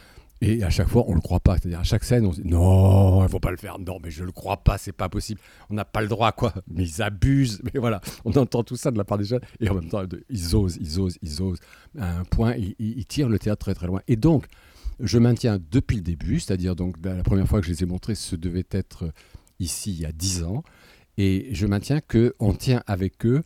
Et 0.42 0.62
à 0.62 0.70
chaque 0.70 0.88
fois, 0.88 1.04
on 1.06 1.10
ne 1.10 1.16
le 1.16 1.20
croit 1.20 1.40
pas. 1.40 1.56
C'est-à-dire, 1.58 1.80
à 1.80 1.84
chaque 1.84 2.04
scène, 2.04 2.24
on 2.24 2.32
se 2.32 2.40
dit 2.40 2.48
non, 2.48 3.20
il 3.20 3.24
ne 3.24 3.28
faut 3.28 3.40
pas 3.40 3.50
le 3.50 3.58
faire. 3.58 3.78
Non, 3.78 3.98
mais 4.02 4.10
je 4.10 4.22
ne 4.22 4.26
le 4.26 4.32
crois 4.32 4.56
pas, 4.56 4.78
c'est 4.78 4.92
pas 4.92 5.08
possible. 5.08 5.40
On 5.68 5.74
n'a 5.74 5.84
pas 5.84 6.00
le 6.00 6.08
droit, 6.08 6.32
quoi. 6.32 6.54
Mais 6.72 6.84
ils 6.84 7.02
abusent. 7.02 7.60
Mais 7.64 7.78
voilà, 7.78 8.00
on 8.24 8.32
entend 8.32 8.62
tout 8.62 8.76
ça 8.76 8.90
de 8.90 8.96
la 8.96 9.04
part 9.04 9.18
des 9.18 9.24
jeunes. 9.24 9.42
Et 9.60 9.68
en 9.68 9.74
même 9.74 9.88
temps, 9.88 10.02
ils 10.30 10.56
osent, 10.56 10.78
ils 10.80 10.98
osent, 10.98 11.18
ils 11.22 11.42
osent. 11.42 11.60
À 11.98 12.18
un 12.18 12.24
point, 12.24 12.54
ils, 12.56 13.06
tirent 13.06 13.28
le 13.28 13.38
théâtre 13.38 13.66
très, 13.66 13.74
très 13.74 13.86
loin. 13.86 14.00
Et 14.08 14.16
donc, 14.16 14.46
je 14.98 15.18
maintiens 15.18 15.58
depuis 15.70 15.96
le 15.96 16.02
début, 16.02 16.40
c'est-à-dire, 16.40 16.74
donc, 16.74 16.96
la 17.04 17.22
première 17.22 17.46
fois 17.46 17.60
que 17.60 17.66
je 17.66 17.72
les 17.72 17.82
ai 17.82 17.86
montrés, 17.86 18.14
ce 18.14 18.34
devait 18.34 18.66
être 18.70 19.12
ici, 19.58 19.92
il 19.92 20.00
y 20.00 20.06
a 20.06 20.12
dix 20.12 20.42
ans. 20.42 20.64
Et 21.18 21.48
je 21.52 21.66
maintiens 21.66 22.00
qu'on 22.00 22.54
tient 22.54 22.82
avec 22.86 23.26
eux 23.26 23.42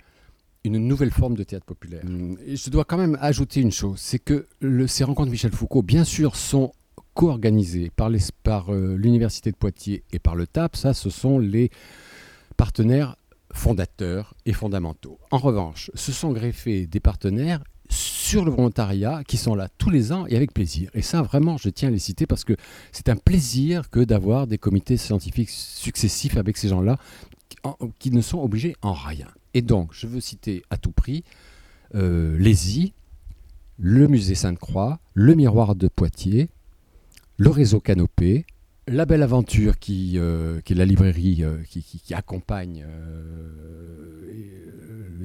une 0.62 0.78
nouvelle 0.78 1.10
forme 1.10 1.36
de 1.36 1.42
théâtre 1.42 1.66
populaire. 1.66 2.02
Et 2.46 2.56
je 2.56 2.70
dois 2.70 2.84
quand 2.84 2.96
même 2.96 3.18
ajouter 3.20 3.60
une 3.60 3.72
chose, 3.72 3.98
c'est 3.98 4.18
que 4.18 4.46
le, 4.60 4.86
ces 4.86 5.04
rencontres 5.04 5.30
Michel 5.30 5.52
Foucault, 5.52 5.82
bien 5.82 6.04
sûr, 6.04 6.36
sont 6.36 6.72
co-organisé 7.14 7.90
par, 7.94 8.10
euh, 8.72 8.96
l'Université 8.96 9.50
de 9.50 9.56
Poitiers 9.56 10.02
et 10.12 10.18
par 10.18 10.34
le 10.34 10.46
TAP, 10.46 10.76
ça, 10.76 10.94
ce 10.94 11.10
sont 11.10 11.38
les 11.38 11.70
partenaires 12.56 13.16
fondateurs 13.52 14.34
et 14.46 14.52
fondamentaux. 14.52 15.18
En 15.30 15.38
revanche, 15.38 15.90
se 15.94 16.12
sont 16.12 16.32
greffés 16.32 16.86
des 16.86 17.00
partenaires 17.00 17.62
sur 17.88 18.44
le 18.44 18.50
volontariat 18.50 19.22
qui 19.24 19.36
sont 19.36 19.54
là 19.54 19.68
tous 19.78 19.90
les 19.90 20.12
ans 20.12 20.26
et 20.26 20.36
avec 20.36 20.52
plaisir. 20.52 20.90
Et 20.94 21.02
ça, 21.02 21.22
vraiment, 21.22 21.56
je 21.56 21.68
tiens 21.68 21.88
à 21.88 21.92
les 21.92 21.98
citer 21.98 22.26
parce 22.26 22.44
que 22.44 22.54
c'est 22.90 23.08
un 23.08 23.16
plaisir 23.16 23.90
que 23.90 24.00
d'avoir 24.00 24.46
des 24.46 24.58
comités 24.58 24.96
scientifiques 24.96 25.50
successifs 25.50 26.36
avec 26.36 26.56
ces 26.56 26.68
gens-là 26.68 26.98
qui, 27.98 28.10
ne 28.10 28.20
sont 28.20 28.42
obligés 28.42 28.74
en 28.82 28.92
rien. 28.92 29.28
Et 29.54 29.62
donc, 29.62 29.90
je 29.92 30.06
veux 30.06 30.20
citer 30.20 30.62
à 30.70 30.76
tout 30.76 30.90
prix 30.90 31.22
euh, 31.94 32.36
le 33.78 34.06
musée 34.06 34.34
Sainte-Croix, 34.34 34.98
le 35.14 35.34
miroir 35.34 35.74
de 35.74 35.88
Poitiers, 35.88 36.48
le 37.36 37.50
réseau 37.50 37.80
Canopé, 37.80 38.46
la 38.86 39.06
belle 39.06 39.22
aventure 39.22 39.78
qui, 39.78 40.14
euh, 40.16 40.60
est 40.68 40.74
la 40.74 40.84
librairie 40.84 41.42
euh, 41.42 41.56
qui, 41.68 42.14
accompagne 42.14 42.84
euh, 42.86 44.26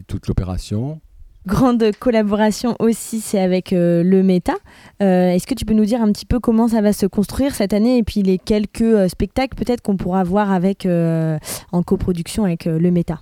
toute 0.07 0.27
l'opération. 0.27 1.01
Grande 1.45 1.91
collaboration 1.99 2.75
aussi, 2.79 3.21
c'est 3.21 3.39
avec 3.39 3.71
le 3.71 4.21
Méta. 4.21 4.55
Est-ce 4.99 5.47
que 5.47 5.53
tu 5.53 5.63
peux 5.65 5.73
nous 5.73 5.85
dire 5.85 6.01
un 6.01 6.11
petit 6.11 6.25
peu 6.25 6.39
comment 6.39 6.67
ça 6.67 6.81
va 6.81 6.91
se 6.93 7.05
construire 7.05 7.55
cette 7.55 7.73
année 7.73 7.97
et 7.97 8.03
puis 8.03 8.21
les 8.23 8.37
quelques 8.37 9.09
spectacles 9.09 9.55
peut-être 9.55 9.81
qu'on 9.81 9.95
pourra 9.95 10.23
voir 10.25 10.51
avec, 10.51 10.85
en 10.85 11.83
coproduction 11.83 12.43
avec 12.43 12.65
le 12.65 12.91
Méta 12.91 13.21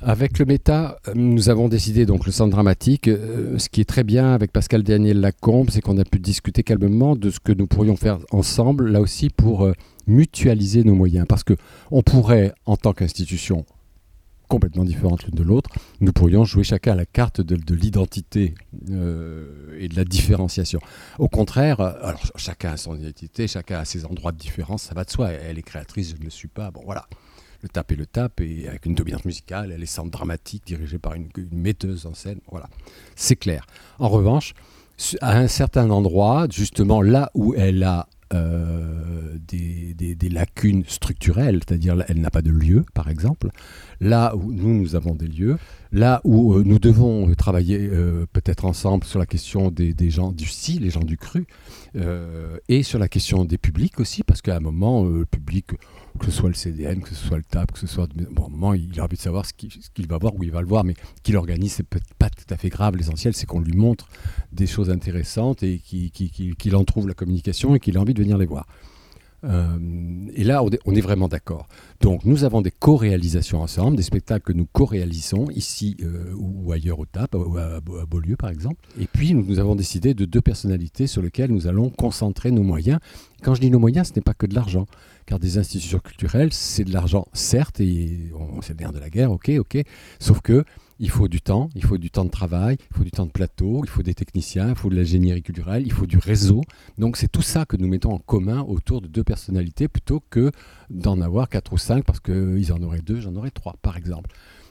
avec 0.00 0.38
le 0.38 0.44
méta, 0.44 0.98
euh, 1.08 1.12
nous 1.14 1.48
avons 1.48 1.68
décidé 1.68 2.06
donc 2.06 2.26
le 2.26 2.32
centre 2.32 2.50
dramatique. 2.50 3.08
Euh, 3.08 3.58
ce 3.58 3.68
qui 3.68 3.80
est 3.80 3.88
très 3.88 4.04
bien 4.04 4.32
avec 4.32 4.52
Pascal 4.52 4.82
Daniel 4.82 5.20
Lacombe, 5.20 5.70
c'est 5.70 5.80
qu'on 5.80 5.98
a 5.98 6.04
pu 6.04 6.18
discuter 6.20 6.62
calmement 6.62 7.16
de 7.16 7.30
ce 7.30 7.40
que 7.40 7.52
nous 7.52 7.66
pourrions 7.66 7.96
faire 7.96 8.18
ensemble, 8.30 8.90
là 8.90 9.00
aussi 9.00 9.28
pour 9.28 9.64
euh, 9.64 9.72
mutualiser 10.06 10.84
nos 10.84 10.94
moyens. 10.94 11.26
Parce 11.28 11.42
que 11.42 11.54
on 11.90 12.02
pourrait, 12.02 12.52
en 12.64 12.76
tant 12.76 12.92
qu'institution 12.92 13.66
complètement 14.48 14.84
différentes 14.84 15.24
l'une 15.24 15.34
de 15.34 15.42
l'autre, 15.42 15.68
nous 16.00 16.12
pourrions 16.12 16.44
jouer 16.44 16.64
chacun 16.64 16.92
à 16.92 16.94
la 16.94 17.04
carte 17.04 17.42
de, 17.42 17.74
l'identité 17.74 18.54
et 18.82 19.88
de 19.88 19.94
la 19.94 20.04
différenciation. 20.04 20.80
Au 21.18 21.28
contraire, 21.28 22.16
chacun 22.36 22.72
a 22.72 22.76
son 22.78 22.96
identité, 22.96 23.46
chacun 23.46 23.78
a 23.80 23.84
ses 23.84 24.06
endroits 24.06 24.32
de 24.32 24.38
différence, 24.38 24.84
ça 24.84 24.94
va 24.94 25.04
de 25.04 25.10
soi. 25.10 25.32
Elle 25.32 25.58
est 25.58 25.62
créatrice, 25.62 26.12
je 26.12 26.16
ne 26.16 26.24
le 26.24 26.30
suis 26.30 26.48
pas. 26.48 26.70
Bon, 26.70 26.80
voilà 26.82 27.06
le 27.62 27.68
tap 27.68 27.90
et 27.90 27.96
le 27.96 28.06
tap, 28.06 28.40
et 28.40 28.68
avec 28.68 28.86
une 28.86 28.94
dominante 28.94 29.24
musicale, 29.24 29.72
elle 29.72 29.82
est 29.82 29.86
centre 29.86 30.10
dramatique, 30.10 30.64
dirigée 30.66 30.98
par 30.98 31.14
une, 31.14 31.28
metteuse 31.52 32.06
en 32.06 32.14
scène. 32.14 32.40
Voilà, 32.50 32.68
c'est 33.16 33.36
clair. 33.36 33.66
En 33.98 34.08
revanche, 34.08 34.54
à 35.20 35.38
un 35.38 35.48
certain 35.48 35.90
endroit, 35.90 36.46
justement 36.50 37.02
là 37.02 37.30
où 37.34 37.54
elle 37.54 37.82
a 37.82 38.08
euh, 38.34 39.38
des, 39.46 39.94
des, 39.94 40.28
lacunes 40.28 40.84
structurelles, 40.86 41.60
c'est-à-dire 41.66 42.04
elle 42.08 42.20
n'a 42.20 42.30
pas 42.30 42.42
de 42.42 42.50
lieu, 42.50 42.84
par 42.94 43.08
exemple, 43.08 43.48
là 44.00 44.36
où 44.36 44.52
nous, 44.52 44.74
nous 44.74 44.94
avons 44.94 45.14
des 45.14 45.26
lieux, 45.26 45.56
là 45.92 46.20
où 46.24 46.54
euh, 46.54 46.62
nous 46.64 46.78
devons 46.78 47.32
travailler 47.34 47.78
euh, 47.80 48.26
peut-être 48.32 48.64
ensemble 48.64 49.04
sur 49.04 49.18
la 49.18 49.26
question 49.26 49.70
des, 49.70 50.10
gens 50.10 50.32
du 50.32 50.46
si, 50.46 50.78
les 50.78 50.90
gens 50.90 51.04
du 51.04 51.16
cru, 51.16 51.46
et 52.68 52.82
sur 52.82 52.98
la 52.98 53.08
question 53.08 53.44
des 53.44 53.58
publics 53.58 53.98
aussi, 54.00 54.22
parce 54.22 54.42
qu'à 54.42 54.56
un 54.56 54.60
moment, 54.60 55.04
le 55.04 55.24
public 55.24 55.72
que 56.18 56.26
ce 56.26 56.30
soit 56.30 56.48
le 56.48 56.54
CDN, 56.54 57.00
que 57.00 57.10
ce 57.10 57.14
soit 57.14 57.36
le 57.36 57.44
TAP, 57.44 57.72
que 57.72 57.78
ce 57.78 57.86
soit. 57.86 58.08
Bon, 58.32 58.48
moment, 58.50 58.74
il 58.74 58.98
a 59.00 59.04
envie 59.04 59.16
de 59.16 59.22
savoir 59.22 59.46
ce 59.46 59.52
qu'il 59.52 60.06
va 60.08 60.18
voir, 60.18 60.34
où 60.34 60.42
il 60.42 60.50
va 60.50 60.60
le 60.60 60.66
voir, 60.66 60.84
mais 60.84 60.94
qu'il 61.22 61.36
organise, 61.36 61.72
c'est 61.72 61.82
peut-être 61.84 62.14
pas 62.18 62.28
tout 62.28 62.52
à 62.52 62.56
fait 62.56 62.68
grave. 62.68 62.96
L'essentiel, 62.96 63.34
c'est 63.34 63.46
qu'on 63.46 63.60
lui 63.60 63.76
montre 63.76 64.08
des 64.52 64.66
choses 64.66 64.90
intéressantes 64.90 65.62
et 65.62 65.78
qu'il 65.78 66.76
en 66.76 66.84
trouve 66.84 67.08
la 67.08 67.14
communication 67.14 67.74
et 67.74 67.80
qu'il 67.80 67.96
a 67.96 68.00
envie 68.00 68.14
de 68.14 68.22
venir 68.22 68.36
les 68.36 68.46
voir. 68.46 68.66
Euh, 69.44 69.78
et 70.34 70.44
là, 70.44 70.62
on 70.62 70.94
est, 70.94 71.00
vraiment 71.00 71.28
d'accord. 71.28 71.68
Donc, 72.00 72.24
nous 72.24 72.44
avons 72.44 72.60
des 72.60 72.70
co-réalisations 72.70 73.60
ensemble, 73.60 73.96
des 73.96 74.02
spectacles 74.02 74.44
que 74.44 74.52
nous 74.52 74.66
co-réalisons 74.66 75.48
ici 75.50 75.96
euh, 76.02 76.34
ou 76.36 76.72
ailleurs 76.72 76.98
au 76.98 77.06
TAP, 77.06 77.34
à, 77.34 77.80
Beaulieu 78.06 78.36
par 78.36 78.50
exemple. 78.50 78.80
Et 79.00 79.06
puis, 79.06 79.34
nous, 79.34 79.58
avons 79.58 79.76
décidé 79.76 80.14
de 80.14 80.24
deux 80.24 80.40
personnalités 80.40 81.06
sur 81.06 81.22
lesquelles 81.22 81.52
nous 81.52 81.66
allons 81.66 81.90
concentrer 81.90 82.50
nos 82.50 82.62
moyens. 82.62 82.98
Quand 83.42 83.54
je 83.54 83.60
dis 83.60 83.70
nos 83.70 83.78
moyens, 83.78 84.08
ce 84.08 84.12
n'est 84.16 84.22
pas 84.22 84.34
que 84.34 84.46
de 84.46 84.54
l'argent 84.54 84.86
car 85.26 85.38
des 85.38 85.58
institutions 85.58 85.98
culturelles, 85.98 86.54
c'est 86.54 86.84
de 86.84 86.92
l'argent, 86.92 87.28
certes, 87.34 87.80
et 87.80 88.32
c'est 88.62 88.80
le 88.80 88.92
de 88.92 88.98
la 88.98 89.10
guerre, 89.10 89.30
ok, 89.30 89.50
ok, 89.58 89.82
sauf 90.18 90.40
que 90.40 90.64
il 90.98 91.10
faut 91.10 91.28
du 91.28 91.40
temps, 91.40 91.68
il 91.74 91.84
faut 91.84 91.98
du 91.98 92.10
temps 92.10 92.24
de 92.24 92.30
travail, 92.30 92.76
il 92.90 92.96
faut 92.96 93.04
du 93.04 93.10
temps 93.10 93.26
de 93.26 93.30
plateau, 93.30 93.82
il 93.84 93.88
faut 93.88 94.02
des 94.02 94.14
techniciens, 94.14 94.70
il 94.70 94.74
faut 94.74 94.90
de 94.90 94.96
l'ingénierie 94.96 95.42
culturelle, 95.42 95.84
il 95.86 95.92
faut 95.92 96.06
du 96.06 96.18
réseau. 96.18 96.62
Donc 96.98 97.16
c'est 97.16 97.28
tout 97.28 97.42
ça 97.42 97.64
que 97.64 97.76
nous 97.76 97.88
mettons 97.88 98.12
en 98.12 98.18
commun 98.18 98.62
autour 98.62 99.00
de 99.00 99.06
deux 99.06 99.24
personnalités 99.24 99.88
plutôt 99.88 100.22
que 100.30 100.50
d'en 100.90 101.20
avoir 101.20 101.48
quatre 101.48 101.72
ou 101.72 101.78
cinq 101.78 102.04
parce 102.04 102.20
qu'ils 102.20 102.72
en 102.72 102.82
auraient 102.82 103.02
deux, 103.02 103.20
j'en 103.20 103.34
aurais 103.36 103.50
trois 103.50 103.76
par 103.82 103.96
exemple. 103.96 104.30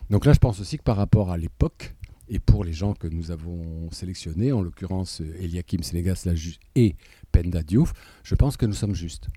Donc 0.10 0.26
là 0.26 0.34
je 0.34 0.40
pense 0.40 0.60
aussi 0.60 0.78
que 0.78 0.84
par 0.84 0.98
rapport 0.98 1.32
à 1.32 1.38
l'époque, 1.38 1.96
et 2.30 2.40
pour 2.40 2.64
les 2.66 2.74
gens 2.74 2.94
que 2.94 3.08
nous 3.08 3.32
avons 3.32 3.90
sélectionnés, 3.92 4.52
en 4.52 4.62
l'occurrence 4.62 5.22
Eliakim 5.40 5.82
Sénégas 5.82 6.28
et 6.76 6.96
Penda 7.32 7.64
Diouf, 7.64 7.94
je 8.24 8.36
pense 8.36 8.58
que 8.58 8.66
nous 8.66 8.74
sommes 8.74 8.96
justes. 8.96 9.28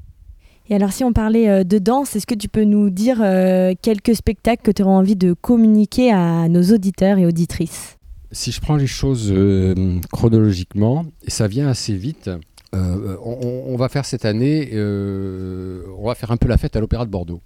Et 0.70 0.76
alors, 0.76 0.92
si 0.92 1.02
on 1.02 1.12
parlait 1.12 1.48
euh, 1.48 1.64
de 1.64 1.78
danse, 1.78 2.14
est-ce 2.14 2.28
que 2.28 2.34
tu 2.34 2.48
peux 2.48 2.62
nous 2.62 2.90
dire 2.90 3.18
euh, 3.20 3.74
quelques 3.82 4.14
spectacles 4.14 4.62
que 4.62 4.70
tu 4.70 4.82
auras 4.82 4.92
envie 4.92 5.16
de 5.16 5.32
communiquer 5.32 6.12
à 6.12 6.48
nos 6.48 6.62
auditeurs 6.62 7.18
et 7.18 7.26
auditrices? 7.26 7.98
Si 8.30 8.52
je 8.52 8.60
prends 8.60 8.76
les 8.76 8.86
choses 8.86 9.32
euh, 9.32 9.98
chronologiquement, 10.12 11.06
et 11.26 11.30
ça 11.30 11.48
vient 11.48 11.66
assez 11.66 11.96
vite, 11.96 12.30
on, 12.72 13.74
va 13.76 13.88
faire 13.88 14.04
cette 14.04 14.24
année, 14.24 14.70
on 14.72 16.06
va 16.06 16.14
faire 16.14 16.30
un 16.30 16.36
peu 16.36 16.46
la 16.46 16.56
fête 16.56 16.76
à 16.76 16.80
l'Opéra 16.80 17.04
de 17.04 17.10
Bordeaux. 17.10 17.40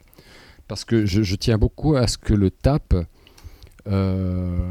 Parce 0.69 0.85
que 0.85 1.07
je, 1.07 1.23
je, 1.23 1.37
tiens 1.37 1.57
beaucoup 1.57 1.97
à 1.97 2.07
ce 2.07 2.19
que 2.19 2.35
le 2.35 2.50
TAP, 2.50 2.95
je 3.87 4.66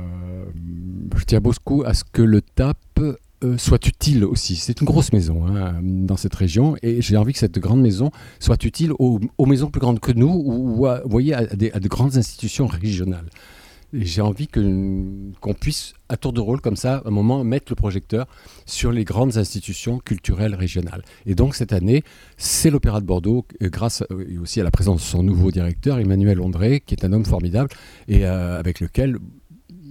tiens 1.25 1.39
beaucoup 1.39 1.81
à 1.83 1.95
ce 1.95 2.03
que 2.03 2.21
le 2.21 2.41
TAP 2.41 2.99
euh, 3.43 3.57
soit 3.57 3.85
utile 3.87 4.23
aussi. 4.25 4.55
C'est 4.55 4.79
une 4.81 4.85
grosse 4.85 5.11
maison 5.11 5.45
hein, 5.47 5.79
dans 5.81 6.17
cette 6.17 6.35
région 6.35 6.75
et 6.81 7.01
j'ai 7.01 7.17
envie 7.17 7.33
que 7.33 7.39
cette 7.39 7.59
grande 7.59 7.81
maison 7.81 8.11
soit 8.39 8.63
utile 8.63 8.91
aux, 8.99 9.19
maisons 9.45 9.69
plus 9.69 9.81
grandes 9.81 9.99
que 9.99 10.11
nous 10.11 10.41
ou, 10.45 10.85
à, 10.85 11.01
voyez, 11.05 11.33
à, 11.33 11.45
des, 11.45 11.69
de 11.71 11.87
grandes 11.87 12.17
institutions 12.17 12.67
régionales. 12.67 13.29
J'ai 13.93 14.21
envie 14.21 14.47
qu'on 14.47 15.53
puisse, 15.53 15.93
à 16.09 16.17
tour 16.17 16.33
de 16.33 16.41
rôle, 16.41 16.61
comme 16.61 16.75
ça, 16.75 17.03
à 17.05 17.07
un 17.07 17.11
moment, 17.11 17.43
mettre 17.43 17.67
le 17.69 17.75
projecteur 17.75 18.25
sur 18.65 18.91
les 18.91 19.03
grandes 19.03 19.37
institutions 19.37 19.99
culturelles 19.99 20.55
régionales. 20.55 21.03
Et 21.27 21.35
donc, 21.35 21.53
cette 21.53 21.73
année, 21.73 22.03
c'est 22.35 22.71
l'Opéra 22.71 23.01
de 23.01 23.05
Bordeaux, 23.05 23.45
euh, 23.61 23.69
grâce 23.69 24.01
euh, 24.09 24.41
aussi 24.41 24.59
à 24.59 24.63
la 24.63 24.71
présence 24.71 25.01
de 25.01 25.05
son 25.05 25.21
nouveau 25.21 25.51
directeur, 25.51 25.99
Emmanuel 25.99 26.41
Ondré, 26.41 26.81
qui 26.83 26.95
est 26.95 27.05
un 27.05 27.13
homme 27.13 27.25
formidable 27.25 27.69
et 28.07 28.25
avec 28.25 28.79
lequel 28.79 29.19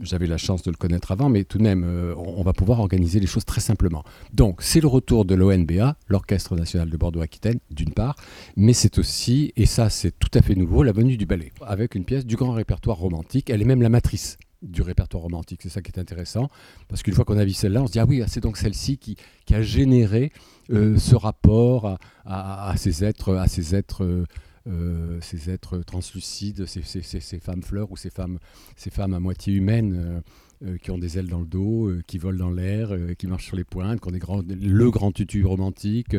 j'avais 0.02 0.26
la 0.26 0.36
chance 0.36 0.62
de 0.62 0.70
le 0.70 0.76
connaître 0.76 1.12
avant, 1.12 1.28
mais 1.28 1.44
tout 1.44 1.58
de 1.58 1.62
même, 1.62 1.84
euh, 1.84 2.14
on 2.16 2.42
va 2.42 2.52
pouvoir 2.52 2.80
organiser 2.80 3.20
les 3.20 3.26
choses 3.26 3.44
très 3.44 3.60
simplement. 3.60 4.04
Donc, 4.32 4.62
c'est 4.62 4.80
le 4.80 4.88
retour 4.88 5.24
de 5.24 5.34
l'ONBA, 5.34 5.96
l'Orchestre 6.08 6.56
national 6.56 6.90
de 6.90 6.96
Bordeaux-Aquitaine, 6.96 7.58
d'une 7.70 7.92
part, 7.92 8.16
mais 8.56 8.72
c'est 8.72 8.98
aussi, 8.98 9.52
et 9.56 9.66
ça 9.66 9.90
c'est 9.90 10.18
tout 10.18 10.30
à 10.34 10.42
fait 10.42 10.54
nouveau, 10.54 10.82
la 10.82 10.92
venue 10.92 11.16
du 11.16 11.26
ballet, 11.26 11.52
avec 11.64 11.94
une 11.94 12.04
pièce 12.04 12.26
du 12.26 12.36
grand 12.36 12.52
répertoire 12.52 12.98
romantique. 12.98 13.50
Elle 13.50 13.62
est 13.62 13.66
même 13.66 13.82
la 13.82 13.88
matrice 13.88 14.36
du 14.62 14.82
répertoire 14.82 15.24
romantique. 15.24 15.60
C'est 15.62 15.68
ça 15.68 15.82
qui 15.82 15.90
est 15.90 15.98
intéressant, 15.98 16.48
parce 16.88 17.02
qu'une 17.02 17.14
fois 17.14 17.24
qu'on 17.24 17.38
a 17.38 17.44
vu 17.44 17.52
celle-là, 17.52 17.82
on 17.82 17.86
se 17.86 17.92
dit, 17.92 17.98
ah 17.98 18.06
oui, 18.06 18.22
c'est 18.26 18.42
donc 18.42 18.56
celle-ci 18.56 18.98
qui, 18.98 19.16
a 19.52 19.60
généré 19.60 20.32
euh, 20.70 20.96
ce 20.96 21.14
rapport 21.14 21.98
à, 22.24 22.74
ces 22.76 23.04
êtres, 23.04 23.34
à 23.34 23.48
ces 23.48 23.74
êtres 23.74 24.24
euh, 24.68 25.18
ces 25.20 25.50
êtres 25.50 25.78
translucides, 25.78 26.66
ces, 26.66 27.40
femmes 27.40 27.62
fleurs 27.62 27.90
ou 27.90 27.96
ces 27.96 28.10
femmes, 28.10 28.38
ces 28.76 28.90
femmes 28.90 29.12
à 29.12 29.18
moitié 29.18 29.52
humaines 29.52 29.94
euh, 29.96 30.20
euh, 30.64 30.78
qui 30.78 30.92
ont 30.92 30.98
des 30.98 31.18
ailes 31.18 31.26
dans 31.26 31.40
le 31.40 31.46
dos, 31.46 31.90
qui 32.06 32.18
volent 32.18 32.38
dans 32.38 32.52
l'air, 32.52 32.96
qui 33.18 33.26
marchent 33.26 33.46
sur 33.46 33.56
les 33.56 33.64
pointes, 33.64 34.00
qui 34.00 34.08
ont 34.08 34.42
des 34.42 34.54
le 34.54 34.90
grand 34.90 35.10
tutu 35.10 35.44
romantique. 35.44 36.16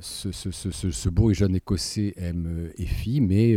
Ce, 0.00 1.08
beau 1.08 1.30
et 1.30 1.34
jeune 1.34 1.54
Écossais 1.54 2.14
aime 2.16 2.70
Effie, 2.78 3.20
mais 3.20 3.56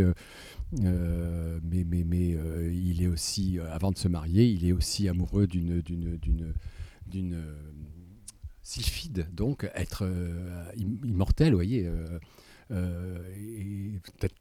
mais, 0.71 1.83
mais, 1.85 2.03
mais 2.03 2.37
il 2.71 3.01
est 3.01 3.07
aussi, 3.07 3.57
avant 3.71 3.91
de 3.91 3.97
se 3.97 4.07
marier, 4.07 4.45
il 4.45 4.67
est 4.67 4.73
aussi 4.73 5.09
amoureux 5.09 5.47
d'une 5.47 5.81
d'une 5.81 7.43
sylphide, 8.61 9.27
donc 9.33 9.67
être 9.73 10.07
immortel, 10.75 11.53
vous 11.53 11.57
voyez. 11.57 11.89
Euh, 12.71 13.19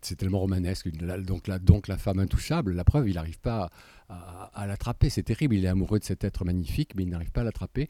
c'est 0.03 0.17
tellement 0.17 0.41
romanesque. 0.41 0.91
Donc 0.91 1.47
la, 1.47 1.59
donc 1.59 1.89
la 1.89 1.99
femme 1.99 2.19
intouchable, 2.19 2.73
la 2.73 2.85
preuve, 2.85 3.09
il 3.09 3.15
n'arrive 3.15 3.39
pas 3.39 3.71
à, 4.09 4.67
l'attraper. 4.67 5.11
C'est 5.11 5.23
terrible. 5.23 5.55
Il 5.55 5.65
est 5.65 5.69
amoureux 5.69 5.99
de 5.99 6.05
cet 6.05 6.25
être 6.25 6.45
magnifique, 6.45 6.95
mais 6.95 7.05
il 7.05 7.09
n'arrive 7.09 7.31
pas 7.31 7.43
à 7.43 7.45
l'attraper. 7.45 7.89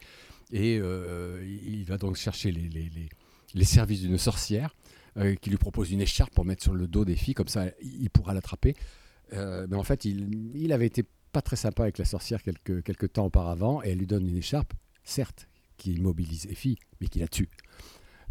Et 0.52 0.78
euh, 0.80 1.44
il 1.64 1.84
va 1.84 1.98
donc 1.98 2.16
chercher 2.16 2.52
les, 2.52 3.64
services 3.64 4.02
d'une 4.02 4.18
sorcière 4.18 4.74
euh, 5.16 5.34
qui 5.34 5.50
lui 5.50 5.56
propose 5.56 5.90
une 5.90 6.00
écharpe 6.00 6.34
pour 6.34 6.44
mettre 6.44 6.62
sur 6.62 6.74
le 6.74 6.86
dos 6.86 7.04
des 7.04 7.16
filles, 7.16 7.34
comme 7.34 7.48
ça 7.48 7.66
il 7.82 8.10
pourra 8.10 8.34
l'attraper. 8.34 8.74
mais 9.32 9.76
en 9.76 9.82
fait, 9.82 10.04
il, 10.04 10.72
avait 10.72 10.86
été 10.86 11.04
pas 11.32 11.42
très 11.42 11.56
sympa 11.56 11.82
avec 11.82 11.98
la 11.98 12.04
sorcière 12.04 12.42
quelques, 12.42 12.82
quelques 12.82 13.12
temps 13.12 13.26
auparavant, 13.26 13.82
et 13.82 13.90
elle 13.90 13.98
lui 13.98 14.06
donne 14.06 14.28
une 14.28 14.36
écharpe, 14.36 14.72
certes, 15.04 15.48
qui 15.76 15.92
immobilise 15.94 16.46
filles, 16.54 16.78
mais 17.00 17.08
qui 17.08 17.18
la 17.18 17.28
tue. 17.28 17.48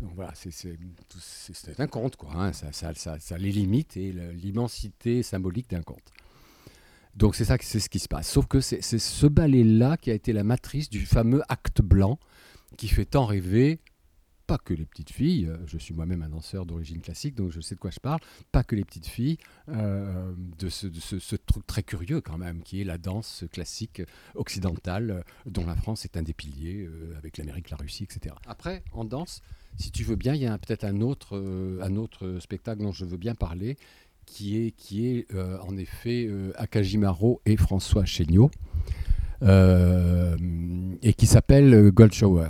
Voilà, 0.02 0.34
c'est 0.36 1.80
un 1.80 1.88
conte, 1.88 2.16
quoi. 2.16 2.32
Hein. 2.36 2.52
Ça, 2.54 3.38
les 3.38 3.52
limites 3.52 3.98
et 3.98 4.12
l'immensité 4.12 5.24
symbolique 5.24 5.70
d'un 5.70 5.82
conte. 5.82 6.12
Donc 7.16 7.36
c'est 7.36 7.46
ça, 7.46 7.56
c'est 7.62 7.80
ce 7.80 7.90
qui 7.90 8.00
se 8.00 8.10
passe. 8.10 8.30
Sauf 8.30 8.46
que 8.46 8.60
c'est 8.60 8.82
ce 8.82 9.25
ballet-là 9.25 9.96
qui 9.96 10.12
a 10.12 10.14
été 10.14 10.34
la 10.34 10.44
matrice 10.44 10.90
du 10.90 11.06
fameux 11.06 11.42
acte 11.48 11.82
blanc 11.82 12.20
qui 12.78 12.90
fait 12.90 13.06
tant 13.06 13.25
rêver 13.25 13.80
pas 14.46 14.58
que 14.58 14.74
les 14.74 14.86
petites 14.86 15.12
filles, 15.12 15.48
euh, 15.48 15.58
je 15.66 15.78
suis 15.78 15.94
moi-même 15.94 16.22
un 16.22 16.30
danseur 16.30 16.66
d'origine 16.66 17.02
classique, 17.02 17.36
donc 17.36 17.52
je 17.52 17.60
sais 17.62 17.75
de 17.75 17.80
quoi 17.80 17.92
je 17.92 18.00
parle, 18.00 18.20
pas 18.52 18.64
que 18.64 18.75
les 18.75 18.86
petites 18.86 19.08
filles, 19.08 19.38
euh, 19.70 20.34
de, 20.60 20.70
ce, 20.70 21.36
truc 21.36 21.66
très 21.66 21.84
curieux 21.84 22.22
quand 22.22 22.38
même, 22.38 22.62
qui 22.62 22.82
est 22.82 22.84
la 22.84 22.98
danse 22.98 23.44
classique 23.52 24.02
occidentale, 24.36 25.12
euh, 25.12 25.22
dont 25.46 25.66
la 25.66 25.75
France 25.75 26.06
est 26.06 26.18
un 26.18 26.24
des 26.24 26.34
piliers, 26.34 26.88
avec 27.18 27.38
l'Amérique, 27.38 27.70
la 27.70 27.78
Russie, 27.78 28.04
etc. 28.04 28.36
Après, 28.48 28.84
en 28.94 29.06
danse, 29.06 29.42
si 29.78 29.92
tu 29.92 30.04
veux 30.04 30.16
bien, 30.16 30.34
il 30.34 30.42
y 30.42 30.48
a 30.48 30.58
peut-être 30.58 30.84
un 30.84 31.02
autre, 31.02 31.38
un 31.82 31.96
autre 31.96 32.40
spectacle 32.40 32.82
dont 32.82 32.92
je 32.92 33.06
veux 33.06 33.18
bien 33.18 33.36
parler, 33.36 33.78
qui 34.25 34.58
est, 34.58 34.72
qui 34.72 35.08
est 35.08 35.28
en 35.36 35.78
effet 35.78 36.30
Akajimaro 36.56 37.42
et 37.46 37.58
François 37.58 38.06
Chéniaud, 38.06 38.52
et 39.42 41.14
qui 41.14 41.25
s'appelle 41.28 41.92
Gold 41.92 42.14
Shower. 42.14 42.50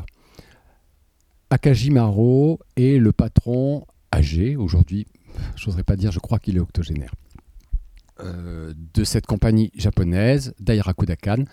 Akajimaro 1.50 2.60
est 2.76 2.98
le 2.98 3.12
patron 3.12 3.86
âgé, 4.14 4.56
aujourd'hui, 4.56 5.08
je 5.56 5.68
n'oserais 5.68 5.84
pas 5.84 5.96
dire, 5.96 6.12
je 6.12 6.20
crois 6.20 6.40
qu'il 6.40 6.58
est 6.58 6.60
octogénaire, 6.60 7.14
euh, 8.22 8.74
de 8.94 9.04
cette 9.04 9.26
compagnie 9.26 9.72
japonaise, 9.76 10.54
Daira 10.60 10.94
Kodakan, 10.94 11.44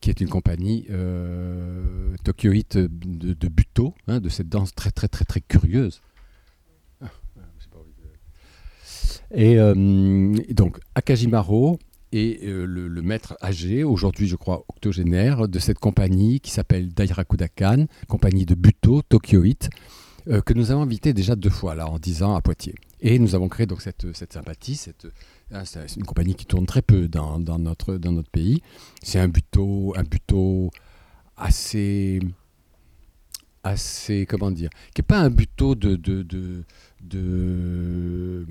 qui 0.00 0.10
est 0.10 0.20
une 0.20 0.28
compagnie 0.28 0.86
euh, 0.90 2.14
tokyoïte 2.24 2.76
de, 2.76 3.48
buto, 3.48 3.94
hein, 4.06 4.20
de 4.20 4.28
cette 4.28 4.48
danse 4.48 4.74
très 4.74 4.90
très 4.90 5.08
très 5.08 5.24
très 5.24 5.40
curieuse. 5.40 6.00
Et 9.30 9.58
euh, 9.58 10.32
donc 10.50 10.80
Akajimaro 10.94 11.78
et 12.12 12.40
le, 12.44 13.02
maître 13.02 13.36
âgé, 13.42 13.84
aujourd'hui 13.84 14.28
je 14.28 14.36
crois 14.36 14.64
octogénaire, 14.68 15.48
de 15.48 15.58
cette 15.58 15.78
compagnie 15.78 16.40
qui 16.40 16.50
s'appelle 16.50 16.88
Dairakudakan, 16.92 17.86
compagnie 18.08 18.46
de 18.46 18.54
Buto, 18.54 19.02
Tokyo 19.02 19.44
It, 19.44 19.68
que 20.26 20.52
nous 20.52 20.70
avons 20.70 20.82
invité 20.82 21.12
déjà 21.12 21.36
deux 21.36 21.50
fois 21.50 21.74
là 21.74 21.88
en 21.88 21.98
dix 21.98 22.22
ans 22.22 22.34
à 22.34 22.40
Poitiers. 22.40 22.74
Et 23.00 23.18
nous 23.18 23.34
avons 23.34 23.48
créé 23.48 23.66
donc 23.66 23.80
cette, 23.80 24.12
cette 24.14 24.32
sympathie, 24.32 24.74
cette, 24.74 25.06
ah, 25.52 25.64
c'est 25.64 25.96
une 25.96 26.04
compagnie 26.04 26.34
qui 26.34 26.44
tourne 26.44 26.66
très 26.66 26.82
peu 26.82 27.08
dans, 27.08 27.38
dans 27.38 27.58
notre, 27.58 27.96
dans 27.96 28.12
notre 28.12 28.30
pays. 28.30 28.60
C'est 29.02 29.18
un 29.18 29.28
buto, 29.28 29.94
un 29.96 30.02
buto 30.02 30.70
assez, 31.36 32.20
assez, 33.62 34.26
comment 34.26 34.50
dire, 34.50 34.68
qui 34.94 35.00
n'est 35.00 35.06
pas 35.06 35.20
un 35.20 35.30
buto 35.30 35.74
de, 35.74 35.96
de, 35.96 36.22
de, 37.00 38.46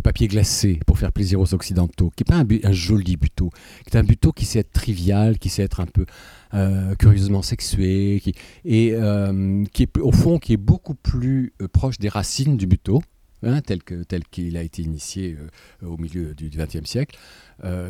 papier 0.00 0.28
glacé 0.28 0.80
pour 0.86 0.98
faire 0.98 1.12
plaisir 1.12 1.40
aux 1.40 1.54
Occidentaux, 1.54 2.12
qui 2.16 2.24
n'est 2.24 2.44
pas 2.44 2.68
un, 2.68 2.72
joli 2.72 3.16
buto, 3.16 3.50
qui 3.84 3.96
est 3.96 3.98
un 3.98 4.04
buto 4.04 4.32
qui 4.32 4.44
sait 4.44 4.60
être 4.60 4.72
trivial, 4.72 5.38
qui 5.38 5.48
sait 5.48 5.62
être 5.62 5.80
un 5.80 5.86
peu 5.86 6.06
euh, 6.54 6.94
curieusement 6.94 7.42
sexué, 7.42 8.22
et 8.64 8.92
euh, 8.92 9.64
qui 9.72 9.82
est 9.84 9.98
au 9.98 10.12
fond 10.12 10.38
qui 10.38 10.52
est 10.52 10.58
beaucoup 10.58 10.94
plus 10.94 11.52
euh, 11.60 11.68
proche 11.68 11.98
des 11.98 12.08
racines 12.08 12.56
du 12.56 12.66
buto 12.66 13.02
Hein, 13.44 13.60
tel 13.60 13.82
qu'il 13.82 14.04
tel 14.06 14.22
a 14.56 14.62
été 14.62 14.82
initié 14.82 15.36
au 15.84 15.96
milieu 15.96 16.32
du 16.32 16.48
XXe 16.48 16.88
siècle, 16.88 17.18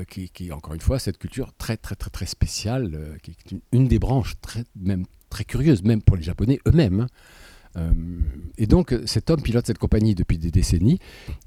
qui, 0.08 0.30
qui, 0.30 0.50
encore 0.50 0.72
une 0.72 0.80
fois, 0.80 0.98
cette 0.98 1.18
culture 1.18 1.52
très 1.58 1.76
très 1.76 1.94
très 1.94 2.08
très 2.08 2.24
spéciale, 2.24 3.18
qui 3.22 3.32
est 3.32 3.56
une, 3.70 3.86
des 3.86 3.98
branches 3.98 4.32
très, 4.40 4.64
même 4.74 5.04
très 5.28 5.44
même 5.84 6.00
pour 6.00 6.16
les 6.16 6.22
Japonais 6.22 6.58
eux-mêmes. 6.66 7.00
Hein. 7.00 7.06
Euh, 7.76 7.90
et 8.58 8.66
donc 8.66 8.94
cet 9.06 9.30
homme 9.30 9.40
pilote 9.40 9.66
cette 9.66 9.78
compagnie 9.78 10.14
depuis 10.14 10.36
des 10.36 10.50
décennies 10.50 10.98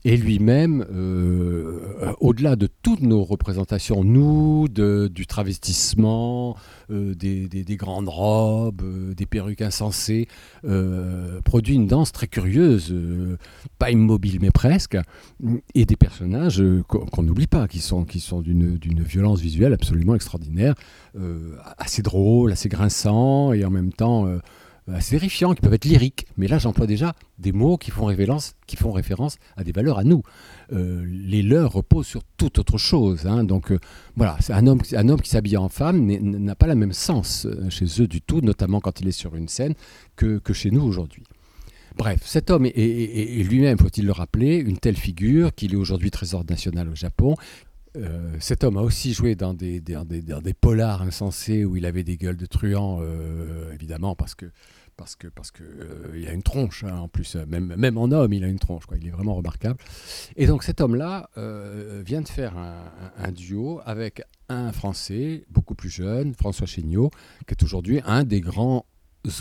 et 0.04 0.18
lui-même, 0.18 0.86
euh, 0.92 2.14
au-delà 2.20 2.56
de 2.56 2.68
toutes 2.82 3.02
nos 3.02 3.24
représentations, 3.24 4.04
nous, 4.04 4.68
de, 4.68 5.08
du 5.14 5.28
travestissement, 5.28 6.56
euh, 6.90 7.14
des, 7.14 7.48
des, 7.48 7.76
grandes 7.76 8.10
robes, 8.10 8.82
des 9.14 9.26
perruques 9.26 9.62
insensées, 9.62 10.28
produit 11.44 11.76
une 11.76 11.88
danse 11.88 12.12
très 12.12 12.28
curieuse, 12.28 12.96
pas 13.78 13.92
immobile 13.92 14.40
mais 14.42 14.52
presque, 14.52 14.98
et 15.74 15.86
des 15.86 15.96
personnages 15.96 16.64
qu'on 16.88 17.24
n'oublie 17.24 17.48
pas, 17.48 17.68
qui 17.68 17.80
sont, 17.80 18.04
qui 18.04 18.20
sont 18.20 18.42
d'une 18.42 19.04
violence 19.04 19.40
visuelle 19.40 19.74
absolument 19.74 20.16
extraordinaire, 20.16 20.76
assez 21.78 22.02
drôle, 22.02 22.52
assez 22.52 22.70
grinçant 22.70 23.54
et 23.54 23.66
en 23.66 23.70
même 23.70 23.94
temps 23.94 24.28
assez 24.94 25.12
terrifiants, 25.12 25.54
qui 25.54 25.62
peuvent 25.62 25.74
être 25.74 25.86
lyriques. 25.86 26.28
Mais 26.38 26.48
là, 26.48 26.58
j'emploie 26.58 26.88
déjà 26.88 27.16
des 27.40 27.52
mots 27.52 27.78
qui 27.78 27.92
font, 27.92 28.06
référence, 28.06 28.56
qui 28.68 28.76
font 28.76 28.92
référence 28.92 29.38
à 29.58 29.64
des 29.64 29.72
valeurs 29.72 29.98
à 29.98 30.04
nous. 30.04 30.24
Euh, 30.74 31.06
les 31.08 31.42
leurs 31.42 31.72
reposent 31.72 32.08
sur 32.08 32.24
toute 32.38 32.60
autre 32.60 32.78
chose. 32.78 33.26
Hein. 33.26 33.44
Donc 33.44 33.72
euh, 33.72 33.80
voilà, 34.16 34.38
un 34.50 34.68
homme, 34.68 34.82
un 34.94 35.10
homme 35.10 35.22
qui 35.22 35.30
s'habille 35.30 35.58
en 35.58 35.70
femme 35.70 36.06
n'a 36.06 36.56
pas 36.56 36.68
le 36.68 36.76
même 36.76 36.94
sens 36.94 37.46
euh, 37.46 37.70
chez 37.70 37.86
eux 38.02 38.08
du 38.08 38.22
tout, 38.22 38.42
notamment 38.42 38.80
quand 38.80 39.00
il 39.02 39.08
est 39.08 39.12
sur 39.12 39.36
une 39.36 39.48
scène, 39.48 39.74
que, 40.16 40.40
que 40.40 40.54
chez 40.54 40.72
nous 40.72 40.82
aujourd'hui. 40.82 41.24
Bref, 41.98 42.20
cet 42.26 42.52
homme 42.52 42.66
est, 42.66 43.48
lui-même, 43.48 43.78
faut-il 43.78 44.06
le 44.06 44.12
rappeler, 44.12 44.58
une 44.58 44.78
telle 44.78 44.98
figure 44.98 45.56
qu'il 45.56 45.74
est 45.74 45.78
aujourd'hui 45.78 46.12
trésor 46.12 46.44
national 46.50 46.90
au 46.90 46.96
Japon, 46.96 47.36
cet 48.40 48.64
homme 48.64 48.78
a 48.78 48.82
aussi 48.82 49.14
joué 49.14 49.36
dans 49.36 49.54
des, 49.54 49.82
des, 49.82 50.00
des, 50.06 50.54
polars 50.54 51.02
insensés 51.02 51.66
où 51.66 51.76
il 51.76 51.86
avait 51.86 52.04
des 52.04 52.18
gueules 52.18 52.38
de 52.38 52.46
truands, 52.46 53.02
évidemment, 53.74 54.16
parce 54.16 54.36
que 54.36 54.48
parce 54.98 55.16
que 55.16 55.28
parce 55.28 55.52
que 55.52 55.64
euh, 55.64 56.14
il 56.16 56.28
a 56.28 56.32
une 56.32 56.44
tronche 56.44 56.84
hein, 56.84 56.98
en 56.98 57.08
plus 57.08 57.36
euh, 57.36 57.46
même 57.48 57.76
même 57.76 57.98
en 57.98 58.12
homme 58.12 58.34
il 58.34 58.44
a 58.44 58.48
une 58.48 58.60
tronche 58.60 58.86
quoi. 58.86 58.98
Il 58.98 59.08
est 59.08 59.12
vraiment 59.12 59.36
remarquable. 59.36 59.80
Et 60.36 60.48
donc 60.48 60.64
cet 60.64 60.82
homme 60.82 60.96
là 60.96 61.30
euh, 61.38 62.02
vient 62.06 62.22
de 62.22 62.28
faire 62.28 62.54
un, 62.58 63.32
duo 63.32 63.82
avec 63.86 64.22
un 64.50 64.72
français 64.72 65.46
beaucoup 65.50 65.76
plus 65.76 65.90
jeune 65.90 66.34
François 66.34 66.68
Chéniaud 66.68 67.10
qui 67.48 67.54
est 67.54 67.64
aujourd'hui 67.64 68.02
un 68.06 68.24
des 68.24 68.42
grands 68.42 68.86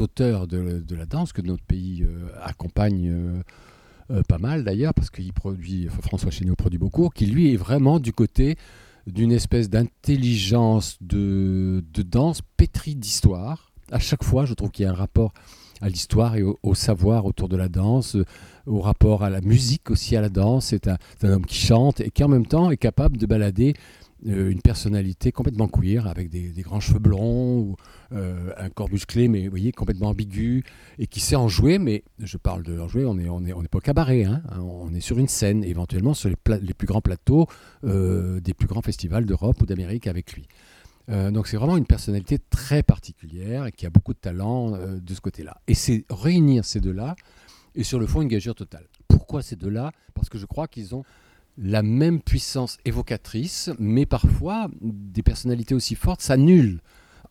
auteurs 0.00 0.46
de, 0.46 0.80
de, 0.80 0.96
la 0.96 1.06
danse 1.06 1.32
que 1.32 1.42
notre 1.42 1.62
pays 1.62 2.06
accompagne 2.40 3.42
pas 4.28 4.38
mal 4.38 4.64
d'ailleurs 4.64 4.94
parce 4.94 5.10
qu'il 5.10 5.32
produit 5.32 5.88
François 6.02 6.30
Chéniaud 6.30 6.56
produit 6.56 6.78
beaucoup 6.78 7.08
qui 7.08 7.26
lui 7.26 7.52
est 7.52 7.56
vraiment 7.56 7.98
du 8.00 8.12
côté 8.12 8.56
d'une 9.06 9.32
espèce 9.32 9.70
d'intelligence 9.70 10.96
de, 11.00 11.82
de 11.92 12.02
danse 12.02 12.40
pétrie 12.56 12.94
d'histoire 12.94 13.74
à 13.90 13.98
chaque 13.98 14.24
fois, 14.24 14.44
je 14.44 14.54
trouve 14.54 14.70
qu'il 14.70 14.84
y 14.84 14.88
a 14.88 14.90
un 14.90 14.94
rapport 14.94 15.32
à 15.80 15.88
l'histoire 15.88 16.36
et 16.36 16.42
au, 16.42 16.74
savoir 16.74 17.26
autour 17.26 17.48
de 17.48 17.56
la 17.56 17.68
danse, 17.68 18.16
au 18.66 18.80
rapport 18.80 19.22
à 19.22 19.30
la 19.30 19.40
musique 19.40 19.90
aussi 19.90 20.16
à 20.16 20.20
la 20.20 20.28
danse. 20.28 20.66
C'est 20.66 20.88
un, 20.88 20.96
homme 21.22 21.44
qui 21.44 21.58
chante 21.58 22.00
et 22.00 22.10
qui 22.10 22.24
en 22.24 22.28
même 22.28 22.46
temps 22.46 22.70
est 22.70 22.76
capable 22.76 23.16
de 23.18 23.26
balader 23.26 23.74
euh, 23.74 23.78
une 24.24 24.60
personnalité 24.60 25.32
complètement 25.32 25.68
queer 25.68 26.06
avec 26.06 26.30
des, 26.30 26.50
grands 26.62 26.80
cheveux 26.80 26.98
blonds 26.98 27.76
euh, 28.12 28.52
un 28.56 28.70
corps 28.70 28.90
musclé 28.90 29.28
mais 29.28 29.44
vous 29.44 29.50
voyez 29.50 29.70
complètement 29.72 30.08
ambigu 30.08 30.64
et 30.98 31.06
qui 31.06 31.20
sait 31.20 31.36
en 31.36 31.48
jouer 31.48 31.78
mais 31.78 32.04
je 32.18 32.38
parle 32.38 32.62
de 32.62 32.78
en 32.78 32.88
jouer 32.88 33.04
on 33.04 33.18
est 33.18 33.28
on 33.28 33.44
est 33.44 33.52
on 33.52 33.62
n'est 33.62 33.68
pas 33.68 33.78
au 33.78 33.82
cabaret 33.82 34.24
hein, 34.24 34.42
on 34.58 34.94
est 34.94 35.00
sur 35.00 35.18
une 35.18 35.28
scène 35.28 35.62
éventuellement 35.62 36.14
sur 36.14 36.30
les, 36.30 36.36
plus 36.74 36.86
grands 36.86 37.02
plateaux 37.02 37.46
euh, 37.84 38.40
des 38.40 38.54
plus 38.54 38.66
grands 38.66 38.82
festivals 38.82 39.26
d'Europe 39.26 39.60
ou 39.60 39.66
d'Amérique 39.66 40.06
avec 40.06 40.32
lui 40.32 40.48
euh, 41.10 41.30
donc 41.30 41.46
c'est 41.46 41.56
vraiment 41.56 41.76
une 41.76 41.86
personnalité 41.86 42.38
très 42.38 42.82
particulière 42.82 43.66
et 43.66 43.72
qui 43.72 43.86
a 43.86 43.90
beaucoup 43.90 44.14
de 44.14 44.18
talent 44.18 44.74
euh, 44.74 45.00
de 45.00 45.14
ce 45.14 45.20
côté-là. 45.20 45.60
Et 45.66 45.74
c'est 45.74 46.04
réunir 46.08 46.64
ces 46.64 46.80
deux-là 46.80 47.14
et 47.74 47.84
sur 47.84 47.98
le 47.98 48.06
fond 48.06 48.22
une 48.22 48.28
gageure 48.28 48.54
totale. 48.54 48.86
Pourquoi 49.08 49.42
ces 49.42 49.56
deux-là? 49.56 49.92
Parce 50.14 50.28
que 50.28 50.38
je 50.38 50.46
crois 50.46 50.66
qu'ils 50.68 50.94
ont 50.94 51.04
la 51.56 51.82
même 51.82 52.20
puissance 52.20 52.78
évocatrice, 52.84 53.70
mais 53.78 54.06
parfois 54.06 54.68
des 54.80 55.22
personnalités 55.22 55.74
aussi 55.74 55.94
fortes 55.94 56.20
s'annulent. 56.20 56.80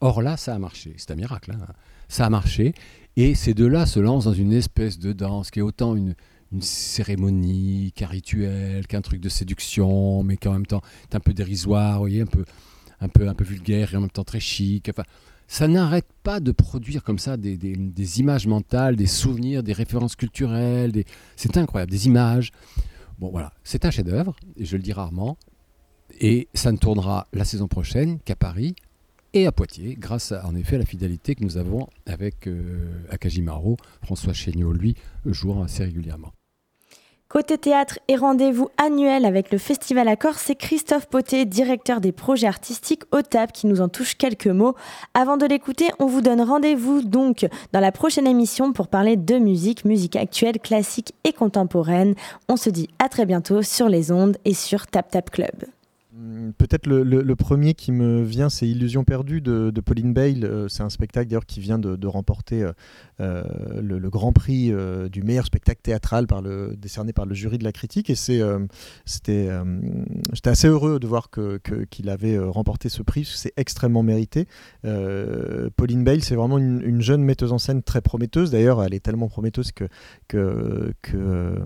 Or 0.02 0.22
là, 0.22 0.38
ça 0.38 0.56
a 0.56 0.60
marché. 0.60 0.94
C'est 0.98 1.12
un 1.12 1.16
miracle. 1.16 1.52
Hein. 1.52 1.66
ça 2.10 2.26
a 2.26 2.30
marché. 2.30 2.74
Et 3.16 3.36
ces 3.36 3.54
deux-là 3.54 3.86
se 3.86 4.00
lancent 4.00 4.26
dans 4.26 4.34
une 4.34 4.54
espèce 4.54 4.98
de 4.98 5.14
danse 5.14 5.52
qui 5.52 5.60
est 5.60 5.64
autant 5.64 5.96
une, 5.96 6.16
cérémonie 6.60 7.92
qu'un 7.96 8.08
rituel, 8.08 8.86
qu'un 8.86 9.02
truc 9.02 9.20
de 9.20 9.30
séduction, 9.30 10.24
mais 10.24 10.38
qui 10.38 10.48
en 10.48 10.54
même 10.54 10.68
temps 10.68 10.82
est 11.10 11.16
un 11.16 11.20
peu 11.20 11.34
dérisoire, 11.34 12.04
un 12.04 12.26
peu, 12.26 12.46
un 13.02 13.08
peu, 13.08 13.28
un 13.28 13.34
peu 13.34 13.44
vulgaire 13.44 13.94
et 13.94 13.98
en 13.98 14.02
même 14.02 14.12
temps 14.12 14.24
très 14.24 14.40
chic. 14.40 14.88
Enfin, 14.90 15.04
ça 15.48 15.68
n'arrête 15.68 16.08
pas 16.24 16.40
de 16.40 16.52
produire 16.52 17.04
comme 17.04 17.20
ça 17.20 17.38
des, 17.38 18.20
images 18.20 18.48
mentales, 18.48 18.96
des 18.96 19.08
souvenirs, 19.08 19.64
des 19.64 19.74
références 19.74 20.16
culturelles. 20.16 20.92
C'est 21.36 21.58
incroyable, 21.58 21.92
des 21.92 22.08
images. 22.08 22.52
Bon 23.24 23.32
voilà, 23.32 23.54
c'est 23.64 23.86
un 23.86 23.90
chef-d'œuvre, 23.90 24.36
je 24.60 24.76
le 24.76 24.84
dis 24.84 24.92
rarement. 24.92 25.38
Et 26.20 26.50
ça 26.54 26.74
ne 26.74 26.78
tournera 26.78 27.26
la 27.32 27.46
saison 27.46 27.70
prochaine 27.70 28.20
qu'à 28.20 28.36
Paris 28.36 28.76
et 29.32 29.48
à 29.48 29.54
Poitiers, 29.54 29.96
grâce 29.98 30.34
en 30.34 30.54
effet 30.58 30.76
à 30.76 30.80
la 30.80 30.86
fidélité 30.86 31.34
que 31.34 31.42
nous 31.42 31.56
avons 31.56 31.88
avec 32.06 32.48
euh. 32.48 33.08
François 34.02 34.34
Chéniaud, 34.34 34.74
lui, 34.74 34.96
joue 35.26 35.58
assez 35.64 35.86
régulièrement. 35.86 36.34
Côté 37.34 37.58
théâtre 37.58 37.98
et 38.08 38.16
rendez-vous 38.16 38.70
annuel 38.78 39.26
avec 39.26 39.52
le 39.52 39.58
Festival 39.58 40.08
Accord, 40.08 40.36
c'est 40.36 40.54
Christophe 40.54 41.08
Poté, 41.08 41.46
directeur 41.46 42.00
des 42.00 42.12
projets 42.12 42.46
artistiques 42.46 43.02
au 43.12 43.24
TAP, 43.24 43.52
qui 43.52 43.66
nous 43.66 43.82
en 43.82 43.90
touche 43.90 44.14
quelques 44.14 44.46
mots. 44.46 44.76
Avant 45.16 45.36
de 45.36 45.48
l'écouter, 45.48 45.88
on 45.98 46.06
vous 46.06 46.22
donne 46.22 46.42
rendez-vous 46.42 47.02
donc 47.02 47.48
dans 47.72 47.80
la 47.80 47.92
prochaine 47.92 48.28
émission 48.28 48.72
pour 48.72 48.88
parler 48.88 49.18
de 49.18 49.40
musique, 49.40 49.84
musique 49.84 50.16
actuelle, 50.16 50.60
classique 50.60 51.16
et 51.24 51.34
contemporaine. 51.34 52.14
On 52.50 52.56
se 52.56 52.70
dit 52.70 52.88
à 53.00 53.10
très 53.10 53.26
bientôt 53.26 53.64
sur 53.64 53.90
les 53.90 54.12
ondes 54.12 54.38
et 54.46 54.54
sur 54.54 54.86
Tap 54.86 55.10
Tap 55.10 55.32
Club. 55.32 55.66
Peut-être 56.58 56.88
le, 56.88 57.36
premier 57.36 57.74
qui 57.74 57.92
me 57.92 58.24
vient, 58.24 58.50
c'est 58.50 58.68
Illusion 58.68 59.04
perdue 59.04 59.42
de, 59.42 59.72
Pauline 59.84 60.14
Bale. 60.14 60.44
Euh, 60.44 60.68
c'est 60.68 60.84
un 60.84 60.90
spectacle 60.90 61.28
d'ailleurs 61.30 61.46
qui 61.46 61.60
vient 61.60 61.80
de, 61.80 62.08
remporter 62.08 62.64
euh, 62.64 62.72
euh, 63.20 63.44
le, 63.82 64.10
grand 64.10 64.34
prix 64.34 64.72
du 65.12 65.24
meilleur 65.24 65.46
spectacle 65.46 65.82
théâtral 65.82 66.28
décerné 66.78 67.14
par 67.14 67.26
le 67.26 67.34
jury 67.34 67.58
de 67.58 67.64
la 67.64 67.72
critique. 67.72 68.10
Et 68.10 68.16
c'était, 68.16 68.42
j'étais 70.34 70.50
assez 70.50 70.68
heureux 70.68 71.00
de 71.00 71.08
voir 71.08 71.30
qu'il 71.32 72.10
avait 72.10 72.38
remporté 72.38 72.90
ce 72.90 73.02
prix. 73.02 73.26
C'est 73.26 73.54
extrêmement 73.58 74.04
mérité. 74.04 74.48
Pauline 74.84 76.04
Bale, 76.04 76.24
c'est 76.24 76.36
vraiment 76.36 76.58
une, 76.58 77.02
jeune 77.02 77.24
metteuse 77.24 77.52
en 77.52 77.58
scène 77.58 77.84
très 77.84 78.02
prometteuse. 78.02 78.52
D'ailleurs, 78.52 78.84
elle 78.84 78.94
est 78.94 79.04
tellement 79.04 79.28
prometteuse 79.28 79.72
que, 79.72 79.88
que, 80.28 81.60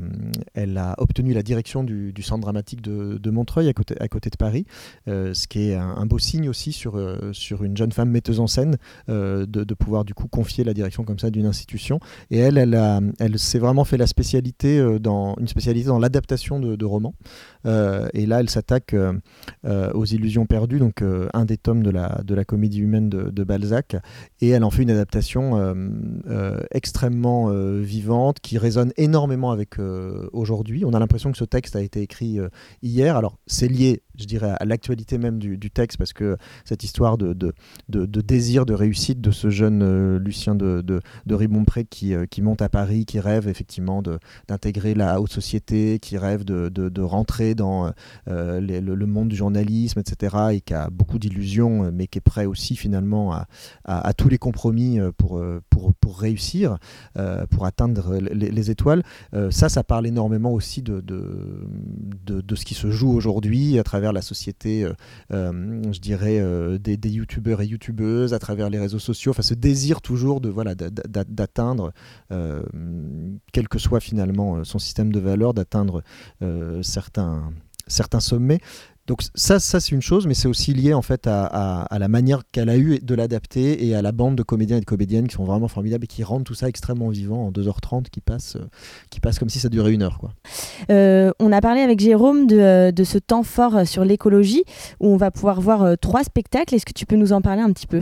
a 0.78 0.96
obtenu 1.02 1.34
la 1.34 1.44
direction 1.44 1.84
du, 1.84 2.14
centre 2.22 2.42
dramatique 2.42 2.82
de, 2.82 3.30
Montreuil 3.30 3.68
à 3.68 3.74
côté, 3.74 3.96
à 4.00 4.08
côté 4.08 4.30
de 4.30 4.38
Paris, 4.38 4.66
ce 5.08 5.48
qui 5.48 5.70
est 5.70 5.76
un, 5.76 6.06
beau 6.06 6.20
signe 6.20 6.50
aussi 6.50 6.72
sur, 6.72 6.98
euh, 6.98 7.32
sur 7.34 7.64
une 7.64 7.76
jeune 7.76 7.92
femme 7.92 8.10
metteuse 8.10 8.40
en 8.40 8.48
scène 8.48 8.78
euh, 9.10 9.46
de, 9.46 9.74
pouvoir 9.74 10.06
du 10.06 10.14
coup 10.14 10.28
confier 10.28 10.64
la 10.64 10.74
direction 10.74 11.04
comme 11.04 11.20
ça 11.20 11.30
d'une 11.30 11.46
institution. 11.46 12.00
Et 12.32 12.40
elle, 12.40 12.58
elle, 12.58 13.14
elle 13.20 13.38
s'est 13.38 13.60
vraiment 13.60 13.86
fait 13.86 13.98
la 13.98 14.08
spécialité 14.08 15.00
dans 15.00 15.36
une 15.40 15.48
spécialité 15.48 15.88
dans 15.88 16.00
l'adaptation 16.00 16.60
de, 16.60 16.86
romans. 16.86 17.14
et 17.66 18.26
là, 18.26 18.40
elle 18.40 18.50
s'attaque 18.50 18.96
aux 19.66 20.06
illusions 20.06 20.46
perdues, 20.46 20.80
donc 20.80 21.04
un 21.34 21.46
des 21.46 21.58
tomes 21.58 21.84
de 21.84 21.92
la, 21.92 22.22
de 22.24 22.34
la 22.34 22.44
comédie 22.44 22.80
humaine 22.80 23.10
de, 23.10 23.44
Balzac. 23.44 23.96
Et 24.42 24.50
elle 24.50 24.64
en 24.64 24.72
fait 24.72 24.84
une 24.84 24.92
adaptation 24.92 25.76
extrêmement 26.72 27.52
vivante 27.82 28.40
qui 28.40 28.58
résonne 28.58 28.92
énormément 28.98 29.52
avec 29.52 29.76
aujourd'hui. 30.34 30.86
On 30.86 30.94
a 30.94 31.00
l'impression 31.00 31.32
que 31.32 31.38
ce 31.38 31.46
texte 31.46 31.76
a 31.76 31.82
été 31.82 32.02
écrit 32.02 32.40
hier. 32.82 33.16
Alors, 33.16 33.38
c'est 33.46 33.68
lié 33.68 34.02
je 34.18 34.26
dirais, 34.26 34.54
à 34.60 34.66
l'actualité 34.66 35.18
même 35.18 35.40
du, 35.40 35.72
texte, 35.72 35.98
parce 35.98 36.14
que 36.14 36.38
cette 36.66 36.84
histoire 36.84 37.18
de, 37.18 37.34
désir, 37.88 38.66
de 38.66 38.74
réussite 38.74 39.22
de 39.22 39.32
ce 39.32 39.50
jeune 39.50 40.18
Lucien 40.18 40.56
de, 40.56 40.82
de, 40.82 41.02
Ribompré 41.36 41.86
qui, 41.86 42.14
qui 42.30 42.42
monte 42.42 42.62
à 42.62 42.70
Paris, 42.70 43.06
qui 43.06 43.20
rêve 43.20 43.48
effectivement 43.48 44.02
d'intégrer 44.48 44.96
la 44.96 45.22
haute 45.22 45.32
société, 45.32 46.00
qui 46.00 46.18
rêve 46.18 46.44
de, 46.44 47.02
rentrer 47.02 47.56
dans 47.56 47.92
le, 48.26 49.06
monde 49.06 49.30
du 49.30 49.36
journalisme, 49.36 50.00
etc., 50.00 50.36
et 50.54 50.62
qui 50.62 50.74
a 50.74 50.90
beaucoup 50.90 51.20
d'illusions, 51.20 51.92
mais 51.92 52.08
qui 52.08 52.18
est 52.18 52.22
prêt 52.22 52.46
aussi 52.46 52.76
finalement 52.76 53.34
à, 53.86 54.14
tous 54.14 54.30
les 54.30 54.38
compromis 54.38 55.00
pour, 55.18 55.42
réussir, 56.18 56.78
pour 57.50 57.66
atteindre 57.66 58.18
les, 58.18 58.72
étoiles. 58.72 59.04
ça, 59.52 59.70
ça 59.70 59.84
parle 59.84 60.08
énormément 60.08 60.52
aussi 60.52 60.82
de, 60.82 61.04
ce 62.56 62.66
qui 62.66 62.74
se 62.74 62.90
joue 62.90 63.12
aujourd'hui 63.12 63.78
à 63.80 63.84
travers 63.84 64.07
la 64.12 64.22
société, 64.22 64.84
euh, 64.84 64.94
euh, 65.32 65.82
je 65.92 66.00
dirais, 66.00 66.40
euh, 66.40 66.78
des, 66.78 66.98
des 66.98 67.10
youtubeurs 67.10 67.62
et 67.62 67.68
youtubeuses, 67.68 68.34
à 68.34 68.40
travers 68.40 68.70
les 68.70 68.80
réseaux 68.80 69.00
sociaux, 69.00 69.32
enfin 69.32 69.42
ce 69.42 69.54
désir 69.54 70.02
toujours 70.02 70.42
de 70.42 70.50
voilà 70.50 70.76
d'atteindre, 70.76 71.94
quel 72.30 73.68
que 73.68 73.80
soit 73.80 74.00
finalement 74.00 74.64
son 74.64 74.80
système 74.80 75.12
de 75.12 75.20
valeurs, 75.20 75.54
d'atteindre 75.54 76.04
certains 76.82 77.52
certains 77.88 78.20
sommets. 78.20 78.60
Donc 79.08 79.22
ça, 79.36 79.60
ça 79.60 79.80
c'est 79.80 79.94
une 79.94 80.02
chose, 80.02 80.28
mais 80.28 80.34
c'est 80.34 80.50
aussi 80.50 80.74
lié 80.74 80.94
en 80.94 81.02
fait 81.02 81.28
à, 81.28 81.88
la 81.98 82.08
manière 82.10 82.44
qu'elle 82.52 82.70
a 82.70 82.78
eu 82.78 83.00
de 83.00 83.16
l'adapter 83.16 83.88
et 83.88 83.96
à 83.96 84.02
la 84.02 84.12
bande 84.12 84.36
de 84.36 84.44
comédiens 84.44 84.78
et 84.78 84.82
de 84.82 84.86
comédiennes 84.86 85.28
qui 85.28 85.36
sont 85.36 85.46
vraiment 85.46 85.70
formidables 85.70 86.04
et 86.04 86.08
qui 86.08 86.24
rendent 86.24 86.44
tout 86.44 86.54
ça 86.54 86.68
extrêmement 86.68 87.10
vivant 87.10 87.48
en 87.48 87.52
2h30 87.52 88.10
qui 88.10 88.20
passe, 88.20 88.58
euh, 88.58 88.68
qui 89.10 89.22
passe 89.22 89.40
comme 89.40 89.50
si 89.50 89.60
ça 89.60 89.70
durait 89.70 89.94
une 89.94 90.04
heure. 90.04 90.20
Quoi. 90.20 90.34
Euh, 90.92 91.32
on 91.40 91.54
a 91.54 91.62
parlé 91.62 91.82
avec 91.82 92.00
Jérôme 92.00 92.48
de, 92.48 92.92
de, 92.92 93.04
ce 93.06 93.18
temps 93.18 93.44
fort 93.44 93.88
sur 93.88 94.04
l'écologie 94.04 94.66
où 95.00 95.08
on 95.08 95.18
va 95.18 95.32
pouvoir 95.32 95.62
voir 95.62 95.84
euh, 95.84 95.96
trois 95.96 96.26
spectacles. 96.26 96.76
Est-ce 96.76 96.86
que 96.86 96.94
tu 96.94 97.06
peux 97.06 97.16
nous 97.16 97.32
en 97.32 97.42
parler 97.42 97.62
un 97.62 97.72
petit 97.72 97.88
peu? 97.88 98.02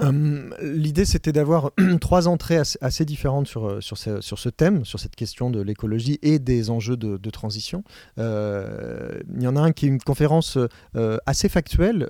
Euh, 0.00 0.50
l'idée, 0.62 1.04
c'était 1.04 1.32
d'avoir 1.32 1.70
trois 2.00 2.28
entrées 2.28 2.58
assez, 2.80 3.04
différentes 3.04 3.46
sur, 3.46 3.66
euh, 3.66 3.80
sur, 3.80 3.98
ce, 3.98 4.20
sur, 4.20 4.38
ce, 4.38 4.48
thème, 4.48 4.84
sur 4.84 4.98
cette 4.98 5.16
question 5.16 5.50
de 5.50 5.60
l'écologie 5.60 6.18
et 6.22 6.38
des 6.38 6.70
enjeux 6.70 6.96
de, 6.96 7.30
transition. 7.30 7.82
Euh, 8.18 9.20
il 9.34 9.42
y 9.42 9.46
en 9.46 9.56
a 9.56 9.60
un 9.60 9.72
qui 9.72 9.86
est 9.86 9.88
une 9.88 10.00
conférence 10.00 10.58
assez 11.26 11.48
factuelle, 11.48 12.06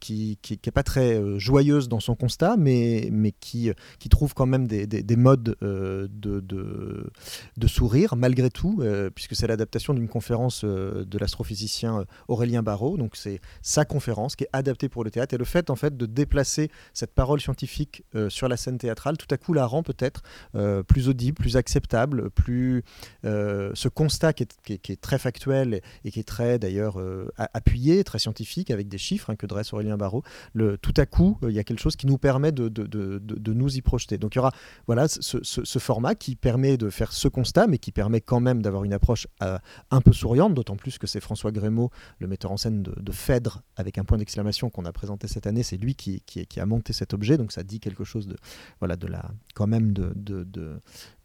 qui 0.00 0.38
n'est 0.48 0.72
pas 0.72 0.82
très 0.82 1.20
joyeuse 1.38 1.88
dans 1.88 2.00
son 2.00 2.14
constat, 2.14 2.56
mais, 2.56 3.08
mais 3.12 3.32
qui, 3.32 3.70
qui 3.98 4.08
trouve 4.08 4.32
quand 4.32 4.46
même 4.46 4.66
des, 4.66 4.86
des, 4.86 5.16
modes 5.16 5.56
de, 5.60 6.10
de, 6.10 7.66
sourire, 7.66 8.16
malgré 8.16 8.48
tout, 8.48 8.82
puisque 9.14 9.36
c'est 9.36 9.46
l'adaptation 9.46 9.92
d'une 9.92 10.08
conférence 10.08 10.64
de 10.64 11.18
l'astrophysicien 11.18 12.04
Aurélien 12.28 12.62
Barraud. 12.62 12.96
Donc, 12.96 13.16
c'est 13.16 13.40
sa 13.60 13.84
conférence 13.84 14.34
qui 14.34 14.44
est 14.44 14.50
adaptée 14.52 14.88
pour 14.88 15.04
le 15.04 15.10
théâtre. 15.10 15.34
Et 15.34 15.38
le 15.38 15.44
fait, 15.44 15.68
en 15.68 15.76
fait, 15.76 15.96
de 15.96 16.06
déplacer 16.06 16.70
cette 16.94 17.14
parole 17.14 17.40
scientifique 17.40 18.04
euh, 18.14 18.30
sur 18.30 18.48
la 18.48 18.56
scène 18.56 18.78
théâtrale, 18.78 19.16
tout 19.16 19.26
à 19.30 19.36
coup 19.36 19.52
la 19.52 19.66
rend 19.66 19.82
peut-être 19.82 20.22
euh, 20.54 20.82
plus 20.82 21.08
audible, 21.08 21.36
plus 21.36 21.56
acceptable, 21.56 22.30
plus 22.30 22.84
euh, 23.24 23.70
ce 23.74 23.88
constat 23.88 24.32
qui 24.32 24.44
est, 24.44 25.00
très 25.00 25.18
factuel 25.18 25.80
et, 26.04 26.10
qui 26.10 26.20
est 26.20 26.28
très 26.28 26.58
d'ailleurs 26.58 26.98
appuyé, 27.36 28.04
très 28.04 28.18
scientifique, 28.18 28.70
avec 28.70 28.88
des 28.88 28.98
chiffres 28.98 29.30
hein, 29.30 29.36
que 29.36 29.46
dresse 29.46 29.72
Aurélien 29.72 29.96
Barraud, 29.96 30.22
tout 30.54 30.94
à 30.96 31.06
coup 31.06 31.38
il 31.42 31.52
y 31.52 31.58
a 31.58 31.64
quelque 31.64 31.80
chose 31.80 31.96
qui 31.96 32.06
nous 32.06 32.18
permet 32.18 32.52
de, 32.52 32.68
de, 32.68 33.52
nous 33.52 33.76
y 33.76 33.82
projeter. 33.82 34.18
Donc 34.18 34.34
il 34.34 34.38
y 34.38 34.40
aura 34.40 34.52
voilà, 34.86 35.08
ce, 35.08 35.78
format 35.78 36.14
qui 36.14 36.36
permet 36.36 36.76
de 36.76 36.90
faire 36.90 37.12
ce 37.12 37.28
constat, 37.28 37.66
mais 37.66 37.78
qui 37.78 37.92
permet 37.92 38.20
quand 38.20 38.40
même 38.40 38.62
d'avoir 38.62 38.84
une 38.84 38.92
approche 38.92 39.26
un 39.40 40.00
peu 40.00 40.12
souriante, 40.12 40.54
d'autant 40.54 40.76
plus 40.76 40.98
que 40.98 41.06
c'est 41.06 41.20
François 41.20 41.52
Grémaud, 41.52 41.90
le 42.18 42.26
metteur 42.26 42.52
en 42.52 42.56
scène 42.56 42.82
de, 42.82 43.12
Phèdre, 43.12 43.62
avec 43.76 43.98
un 43.98 44.04
point 44.04 44.18
d'exclamation 44.18 44.70
qu'on 44.70 44.84
a 44.84 44.92
présenté 44.92 45.28
cette 45.28 45.46
année, 45.46 45.62
c'est 45.62 45.76
lui 45.76 45.94
qui, 45.94 46.22
qui, 46.26 46.46
qui 46.46 46.60
a 46.60 46.66
monter 46.72 46.92
cet 46.92 47.12
objet, 47.14 47.36
donc 47.36 47.52
ça 47.52 47.62
dit 47.62 47.80
quelque 47.80 48.04
chose 48.04 48.26
de, 48.26 48.36
voilà, 48.80 48.96
de 48.96 49.06
la, 49.06 49.30
quand 49.54 49.66
même 49.66 49.92
de, 49.92 50.12
de, 50.16 50.44
de, 50.44 50.80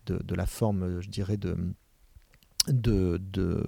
de, 0.05 0.35
la 0.35 0.45
forme, 0.45 1.01
je 1.01 1.09
dirais, 1.09 1.37
de, 1.37 1.55
de, 2.67 3.19
de, 3.31 3.63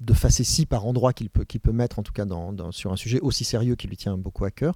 de 0.00 0.14
facétie 0.14 0.66
par 0.66 0.86
endroit 0.86 1.12
qu'il 1.12 1.30
peut, 1.30 1.44
peut 1.44 1.72
mettre, 1.72 1.98
en 1.98 2.02
tout 2.02 2.12
cas 2.12 2.24
dans, 2.26 2.72
sur 2.72 2.92
un 2.92 2.96
sujet 2.96 3.20
aussi 3.20 3.44
sérieux 3.44 3.76
qui 3.76 3.88
lui 3.88 3.96
tient 3.96 4.16
beaucoup 4.16 4.44
à 4.44 4.50
cœur, 4.50 4.74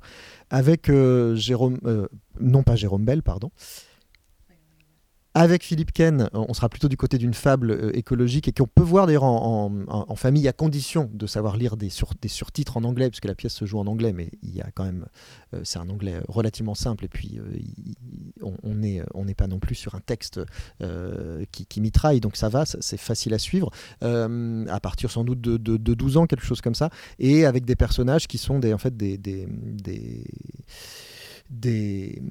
avec 0.51 0.89
euh, 0.89 1.35
Jérôme, 1.35 1.79
euh, 1.85 2.09
non 2.41 2.63
pas 2.63 2.77
Jérôme 2.77 3.05
Bell, 3.05 3.23
pardon, 3.23 3.51
avec 5.35 5.65
Philippe 5.65 5.93
Ken, 5.93 6.31
on 6.33 6.55
sera 6.55 6.69
plutôt 6.69 6.89
du 6.89 6.97
côté 6.97 7.19
d'une 7.19 7.35
fable 7.35 7.73
euh, 7.73 7.97
écologique 7.97 8.47
et 8.47 8.53
qu'on 8.53 8.69
peut 8.69 8.85
voir 8.85 9.07
d'ailleurs 9.07 9.25
en, 9.25 10.15
famille 10.15 10.47
à 10.47 10.53
condition 10.53 11.11
de 11.13 11.27
savoir 11.27 11.57
lire 11.57 11.77
des, 11.77 11.91
sur, 11.91 12.13
des 12.23 12.29
surtitres 12.29 12.77
en 12.77 12.85
anglais, 12.85 13.11
puisque 13.11 13.25
la 13.25 13.35
pièce 13.35 13.53
se 13.53 13.65
joue 13.65 13.81
en 13.81 13.87
anglais, 13.89 14.13
mais 14.13 14.31
il 14.43 14.55
y 14.55 14.61
a 14.61 14.71
quand 14.73 14.85
même, 14.85 15.07
euh, 15.53 15.61
c'est 15.65 15.81
un 15.81 15.89
anglais 15.89 16.21
relativement 16.29 16.77
simple 16.77 17.05
et 17.05 17.09
puis 17.09 17.39
euh, 17.39 18.47
on 18.63 18.75
n'est 18.75 19.03
on 19.13 19.27
pas 19.35 19.49
non 19.49 19.59
plus 19.59 19.75
sur 19.75 19.97
un 19.97 20.01
texte 20.01 20.41
qui, 21.51 21.81
mitraille, 21.81 22.21
donc 22.21 22.37
ça 22.37 22.49
va, 22.49 22.65
c'est 22.67 22.97
facile 22.97 23.35
à 23.35 23.39
suivre, 23.39 23.71
à 24.01 24.81
partir 24.81 25.11
sans 25.11 25.25
doute 25.25 25.41
de, 25.41 25.57
de, 25.57 25.95
12 25.95 26.19
ans, 26.19 26.27
quelque 26.27 26.45
chose 26.45 26.61
comme 26.61 26.77
ça, 26.77 26.91
et 27.19 27.47
avec 27.47 27.65
des 27.65 27.75
personnages 27.75 28.29
qui 28.29 28.39
sont 28.39 28.61
des, 28.61 28.73
en 28.73 28.79
fait 28.79 28.97
des, 28.97 29.19
des, 29.19 29.49
des 31.51 32.23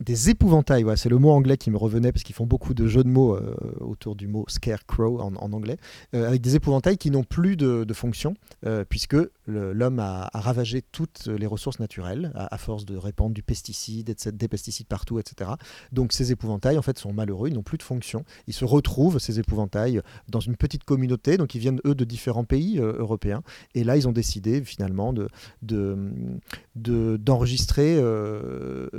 des 0.00 0.30
épouvantails, 0.30 0.84
c'est 0.96 1.10
le 1.10 1.18
mot 1.18 1.30
anglais 1.30 1.58
qui 1.58 1.70
me 1.70 1.76
revenait 1.76 2.10
parce 2.10 2.22
qu'ils 2.22 2.34
font 2.34 2.46
beaucoup 2.46 2.72
de 2.72 2.86
jeux 2.86 3.04
de 3.04 3.08
mots 3.08 3.36
euh, 3.36 3.54
autour 3.80 4.16
du 4.16 4.28
mot 4.28 4.46
scarecrow 4.48 5.20
en, 5.20 5.34
anglais, 5.34 5.76
euh, 6.14 6.26
avec 6.26 6.40
des 6.40 6.56
épouvantails 6.56 6.96
qui 6.96 7.10
n'ont 7.10 7.22
plus 7.22 7.56
de, 7.56 7.86
fonction 7.92 8.34
euh, 8.64 8.84
puisque 8.88 9.16
l'homme 9.46 9.98
a, 9.98 10.30
ravagé 10.32 10.80
toutes 10.80 11.26
les 11.26 11.46
ressources 11.46 11.80
naturelles 11.80 12.32
à, 12.34 12.56
force 12.56 12.86
de 12.86 12.96
répandre 12.96 13.34
du 13.34 13.42
pesticide, 13.42 14.14
des 14.32 14.48
pesticides 14.48 14.86
partout, 14.86 15.18
etc. 15.18 15.50
Donc 15.92 16.12
ces 16.12 16.32
épouvantails 16.32 16.78
en 16.78 16.82
fait 16.82 16.98
sont 16.98 17.12
malheureux, 17.12 17.48
ils 17.48 17.54
n'ont 17.54 17.62
plus 17.62 17.78
de 17.78 17.82
fonction. 17.82 18.24
Ils 18.46 18.54
se 18.54 18.64
retrouvent 18.64 19.18
ces 19.18 19.38
épouvantails 19.38 20.00
dans 20.28 20.40
une 20.40 20.56
petite 20.56 20.84
communauté, 20.84 21.36
donc 21.36 21.54
ils 21.54 21.58
viennent 21.58 21.80
eux 21.84 21.94
de 21.94 22.04
différents 22.04 22.44
pays 22.44 22.78
européens, 22.78 23.42
et 23.74 23.84
là 23.84 23.96
ils 23.96 24.08
ont 24.08 24.12
décidé 24.12 24.64
finalement 24.64 25.12
de 25.12 25.28
d'enregistrer 26.76 27.96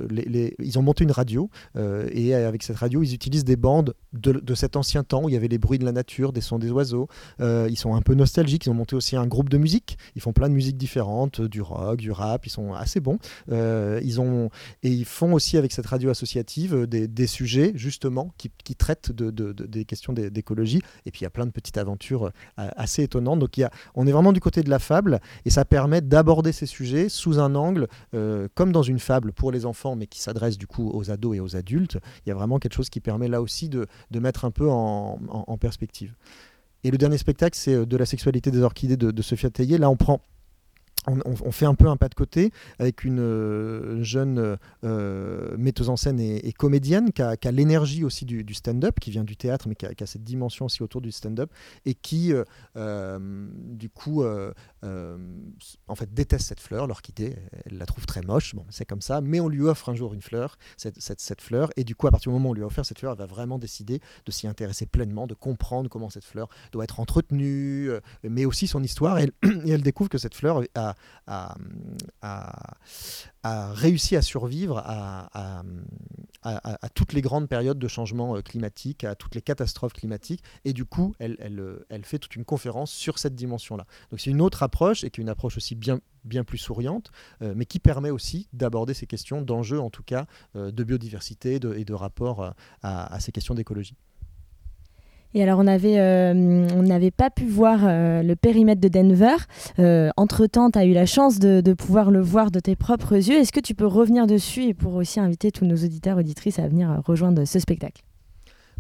les, 0.10 0.56
ils 0.60 0.78
ont 0.78 0.84
une 1.00 1.12
radio 1.12 1.50
euh, 1.76 2.08
et 2.12 2.34
avec 2.34 2.64
cette 2.64 2.78
radio, 2.78 3.04
ils 3.04 3.14
utilisent 3.14 3.46
des 3.46 3.56
bandes 3.56 3.94
de, 4.14 4.56
cet 4.56 4.76
ancien 4.76 5.04
temps 5.04 5.24
où 5.24 5.30
il 5.30 5.34
y 5.34 5.36
avait 5.36 5.48
les 5.48 5.58
bruits 5.58 5.80
de 5.80 5.86
la 5.86 5.92
nature, 5.92 6.34
des 6.34 6.42
sons 6.42 6.60
des 6.60 6.72
oiseaux. 6.72 7.08
Euh, 7.40 7.68
ils 7.70 7.78
sont 7.78 7.96
un 7.96 8.02
peu 8.02 8.14
nostalgiques. 8.14 8.66
Ils 8.66 8.70
ont 8.70 8.76
monté 8.76 8.96
aussi 8.96 9.16
un 9.16 9.28
groupe 9.28 9.50
de 9.50 9.58
musique. 9.58 9.98
Ils 10.16 10.22
font 10.22 10.34
plein 10.34 10.50
de 10.50 10.54
musiques 10.54 10.78
différentes, 10.78 11.42
euh, 11.42 11.50
du 11.50 11.62
rock, 11.62 11.98
du 11.98 12.12
rap. 12.12 12.46
Ils 12.46 12.50
sont 12.50 12.74
assez 12.74 13.00
bons. 13.00 13.20
ils 13.50 14.20
ont 14.20 14.50
et 14.84 14.90
ils 14.90 15.06
font 15.06 15.34
aussi 15.34 15.58
avec 15.58 15.72
cette 15.72 15.86
radio 15.86 16.10
associative 16.10 16.86
des, 16.88 17.28
sujets 17.28 17.72
justement 17.76 18.34
qui, 18.38 18.76
traitent 18.76 19.12
de, 19.12 19.30
des 19.52 19.86
questions 19.86 20.14
d'écologie. 20.14 20.82
Et 21.06 21.12
puis 21.12 21.22
il 21.22 21.24
y 21.24 21.28
a 21.28 21.30
plein 21.30 21.46
de 21.46 21.52
petites 21.52 21.78
aventures 21.78 22.32
assez 22.58 23.04
étonnantes. 23.04 23.40
Donc 23.40 23.58
il 23.58 23.62
y 23.62 23.64
a, 23.64 23.72
on 23.96 24.08
est 24.08 24.12
vraiment 24.12 24.34
du 24.34 24.40
côté 24.40 24.64
de 24.64 24.70
la 24.70 24.80
fable 24.80 25.22
et 25.46 25.50
ça 25.50 25.66
permet 25.66 26.02
d'aborder 26.02 26.52
ces 26.52 26.66
sujets 26.66 27.10
sous 27.10 27.40
un 27.40 27.56
angle 27.56 27.88
comme 28.56 28.72
dans 28.72 28.84
une 28.84 29.00
fable 29.00 29.32
pour 29.34 29.52
les 29.52 29.66
enfants, 29.66 29.96
mais 29.96 30.08
qui 30.08 30.22
s'adresse 30.22 30.58
du 30.58 30.68
coup 30.68 30.81
aux 30.89 31.12
ados 31.12 31.36
et 31.36 31.39
aux 31.39 31.56
adultes, 31.56 31.98
il 32.26 32.30
y 32.30 32.32
a 32.32 32.36
vraiment 32.36 32.60
quelque 32.60 32.74
chose 32.74 32.89
qui 32.89 33.00
permet 33.00 33.28
là 33.28 33.41
aussi 33.41 33.70
de, 33.70 33.88
mettre 34.13 34.46
un 34.46 34.52
peu 34.52 34.70
en, 34.70 35.58
perspective. 35.60 36.15
Et 36.84 36.91
le 36.91 36.98
dernier 36.98 37.17
spectacle, 37.17 37.56
c'est 37.56 37.76
euh, 37.76 37.86
De 37.86 37.96
la 37.96 38.06
sexualité 38.06 38.50
des 38.50 38.62
orchidées 38.62 38.98
de, 38.98 39.12
de 39.12 39.22
Sophia 39.22 39.52
Tellier. 39.52 39.78
Là, 39.78 39.89
on 39.89 39.96
prend 39.96 40.22
on, 41.08 41.52
fait 41.52 41.66
un 41.66 41.74
peu 41.74 41.88
un 41.88 41.98
pas 41.98 42.10
de 42.10 42.14
côté 42.14 42.52
avec 42.78 43.04
une 43.04 43.20
euh, 43.20 44.04
jeune 44.04 44.58
euh, 44.84 45.58
metteuse 45.58 45.90
en 45.90 45.96
scène 45.96 46.20
et, 46.20 46.54
comédienne 46.54 47.12
qui 47.12 47.22
a, 47.22 47.36
l'énergie 47.52 48.04
aussi 48.04 48.26
du, 48.26 48.54
stand-up, 48.54 49.00
qui 49.00 49.10
vient 49.10 49.24
du 49.24 49.36
théâtre, 49.36 49.68
mais 49.68 49.76
qui 49.76 49.86
a, 49.86 50.06
cette 50.06 50.24
dimension 50.24 50.66
aussi 50.66 50.84
autour 50.84 51.02
du 51.02 51.12
stand-up, 51.12 51.52
et 51.86 51.96
qui, 51.96 52.34
euh, 52.76 53.48
du 53.56 53.90
coup, 53.90 54.24
en 54.24 55.96
fait, 55.96 56.14
déteste 56.14 56.48
cette 56.48 56.60
fleur, 56.60 56.88
l'orchidée. 56.88 57.36
Elle 57.66 57.78
la 57.78 57.86
trouve 57.86 58.06
très 58.06 58.22
moche, 58.22 58.56
bon, 58.56 58.66
c'est 58.70 58.86
comme 58.86 59.02
ça, 59.02 59.22
mais 59.22 59.40
on 59.40 59.50
lui 59.50 59.62
offre 59.62 59.90
un 59.90 59.96
jour 59.96 60.14
une 60.14 60.22
fleur, 60.22 60.58
cette, 60.78 61.00
cette, 61.00 61.42
fleur, 61.42 61.70
et 61.78 61.84
du 61.84 61.96
coup, 61.96 62.08
à 62.08 62.12
partir 62.12 62.32
du 62.32 62.34
moment 62.34 62.50
où 62.50 62.52
on 62.52 62.56
lui 62.56 62.64
a 62.64 62.66
offert 62.66 62.86
cette 62.86 63.00
fleur, 63.00 63.14
elle 63.14 63.20
va 63.20 63.26
vraiment 63.26 63.58
décider 63.58 64.02
de 64.26 64.32
s'y 64.32 64.48
intéresser 64.48 64.86
pleinement, 64.86 65.26
de 65.26 65.34
comprendre 65.34 65.90
comment 65.90 66.10
cette 66.10 66.26
fleur 66.26 66.48
doit 66.72 66.84
être 66.84 67.00
entretenue, 67.00 67.90
mais 68.24 68.46
aussi 68.46 68.68
son 68.68 68.84
histoire, 68.84 69.18
et 69.20 69.32
elle 69.68 69.82
découvre 69.82 70.10
que 70.10 70.18
cette 70.18 70.36
fleur 70.36 70.62
a 70.76 70.91
a, 71.28 71.56
réussi 73.44 74.16
à 74.16 74.22
survivre 74.22 74.78
à, 74.78 75.64
toutes 76.96 77.14
les 77.14 77.22
grandes 77.22 77.48
périodes 77.48 77.80
de 77.80 77.88
changement 77.88 78.36
euh, 78.36 78.42
climatique, 78.42 79.04
à 79.04 79.16
toutes 79.16 79.36
les 79.36 79.42
catastrophes 79.42 79.94
climatiques. 79.94 80.44
Et 80.66 80.74
du 80.74 80.86
coup, 80.86 81.14
elle, 81.20 81.38
elle, 81.90 82.06
fait 82.06 82.20
toute 82.20 82.36
une 82.36 82.46
conférence 82.46 82.92
sur 82.92 83.20
cette 83.20 83.36
dimension-là. 83.36 83.86
Donc 84.10 84.20
c'est 84.20 84.32
une 84.32 84.42
autre 84.42 84.64
approche 84.64 85.04
et 85.04 85.10
qui 85.10 85.22
est 85.22 85.24
une 85.24 85.30
approche 85.30 85.58
aussi 85.58 85.76
bien, 85.76 86.00
plus 86.46 86.58
souriante, 86.58 87.12
euh, 87.42 87.54
mais 87.56 87.66
qui 87.66 87.80
permet 87.80 88.10
aussi 88.10 88.48
d'aborder 88.54 88.94
ces 88.94 89.08
questions 89.08 89.42
d'enjeux, 89.42 89.80
en 89.80 89.90
tout 89.90 90.04
cas, 90.04 90.26
euh, 90.56 90.72
de 90.72 90.84
biodiversité 90.84 91.56
et 91.56 91.86
de 91.86 91.94
rapport 91.94 92.54
à 92.82 93.20
ces 93.20 93.32
questions 93.32 93.54
d'écologie. 93.54 93.96
Et 95.34 95.44
alors, 95.44 95.60
on 95.60 95.67
avait, 95.67 96.00
on 96.00 96.84
n'avait 96.84 97.12
pas 97.12 97.30
pu 97.30 97.46
voir 97.46 97.80
le 97.84 98.34
périmètre 98.36 98.82
de 98.82 98.88
Denver. 98.88 99.38
Entre-temps, 100.17 100.72
tu 100.72 100.80
as 100.80 100.86
eu 100.86 100.94
la 100.94 101.06
chance 101.06 101.39
de, 101.39 101.62
de, 101.62 101.74
pouvoir 101.74 102.12
le 102.12 102.20
voir 102.22 102.52
de 102.52 102.60
tes 102.60 102.76
propres 102.76 103.15
yeux. 103.15 103.38
Est-ce 103.38 103.52
que 103.52 103.60
tu 103.60 103.76
peux 103.76 103.88
revenir 103.88 104.28
dessus 104.28 104.63
et 104.63 104.74
pour 104.74 104.96
aussi 104.96 105.20
inviter 105.20 105.52
tous 105.52 105.65
nos 105.65 105.76
auditeurs, 105.76 106.17
auditrices 106.17 106.60
à 106.60 106.67
venir 106.67 107.02
rejoindre 107.06 107.46
ce 107.46 107.60
spectacle? 107.60 108.04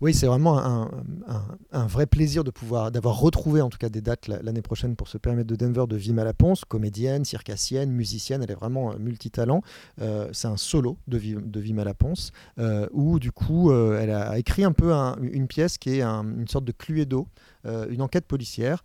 Oui, 0.01 0.15
c'est 0.15 0.25
vraiment 0.25 0.57
un, 0.57 1.85
vrai 1.85 2.07
plaisir 2.07 2.43
de 2.43 2.49
pouvoir 2.49 2.91
d'avoir 2.91 3.19
retrouvé 3.19 3.61
en 3.61 3.69
tout 3.69 3.77
cas 3.77 3.89
des 3.89 4.01
dates 4.01 4.27
l'année 4.27 4.63
prochaine 4.63 4.95
pour 4.95 5.07
se 5.07 5.19
permettre 5.19 5.47
de 5.47 5.55
Denver 5.55 5.85
de 5.87 5.95
Vima 5.95 6.23
Laponce, 6.23 6.65
comédienne, 6.65 7.23
circassienne, 7.23 7.91
musicienne, 7.91 8.41
elle 8.41 8.49
est 8.49 8.55
vraiment 8.55 8.95
multitalent. 8.97 9.61
Euh, 10.01 10.27
c'est 10.33 10.47
un 10.47 10.57
solo 10.57 10.97
de, 11.07 11.19
de 11.19 11.59
Vima 11.59 11.83
Laponce 11.83 12.31
euh, 12.57 12.87
où 12.91 13.19
du 13.19 13.31
coup 13.31 13.69
euh, 13.69 14.01
elle 14.01 14.09
a 14.09 14.39
écrit 14.39 14.63
un 14.63 14.71
peu 14.71 14.91
une 14.91 15.47
pièce 15.47 15.77
qui 15.77 15.91
est 15.91 16.01
une 16.01 16.47
sorte 16.47 16.65
de 16.65 16.71
cluedo, 16.71 17.27
une 17.65 18.01
enquête 18.01 18.25
policière, 18.25 18.81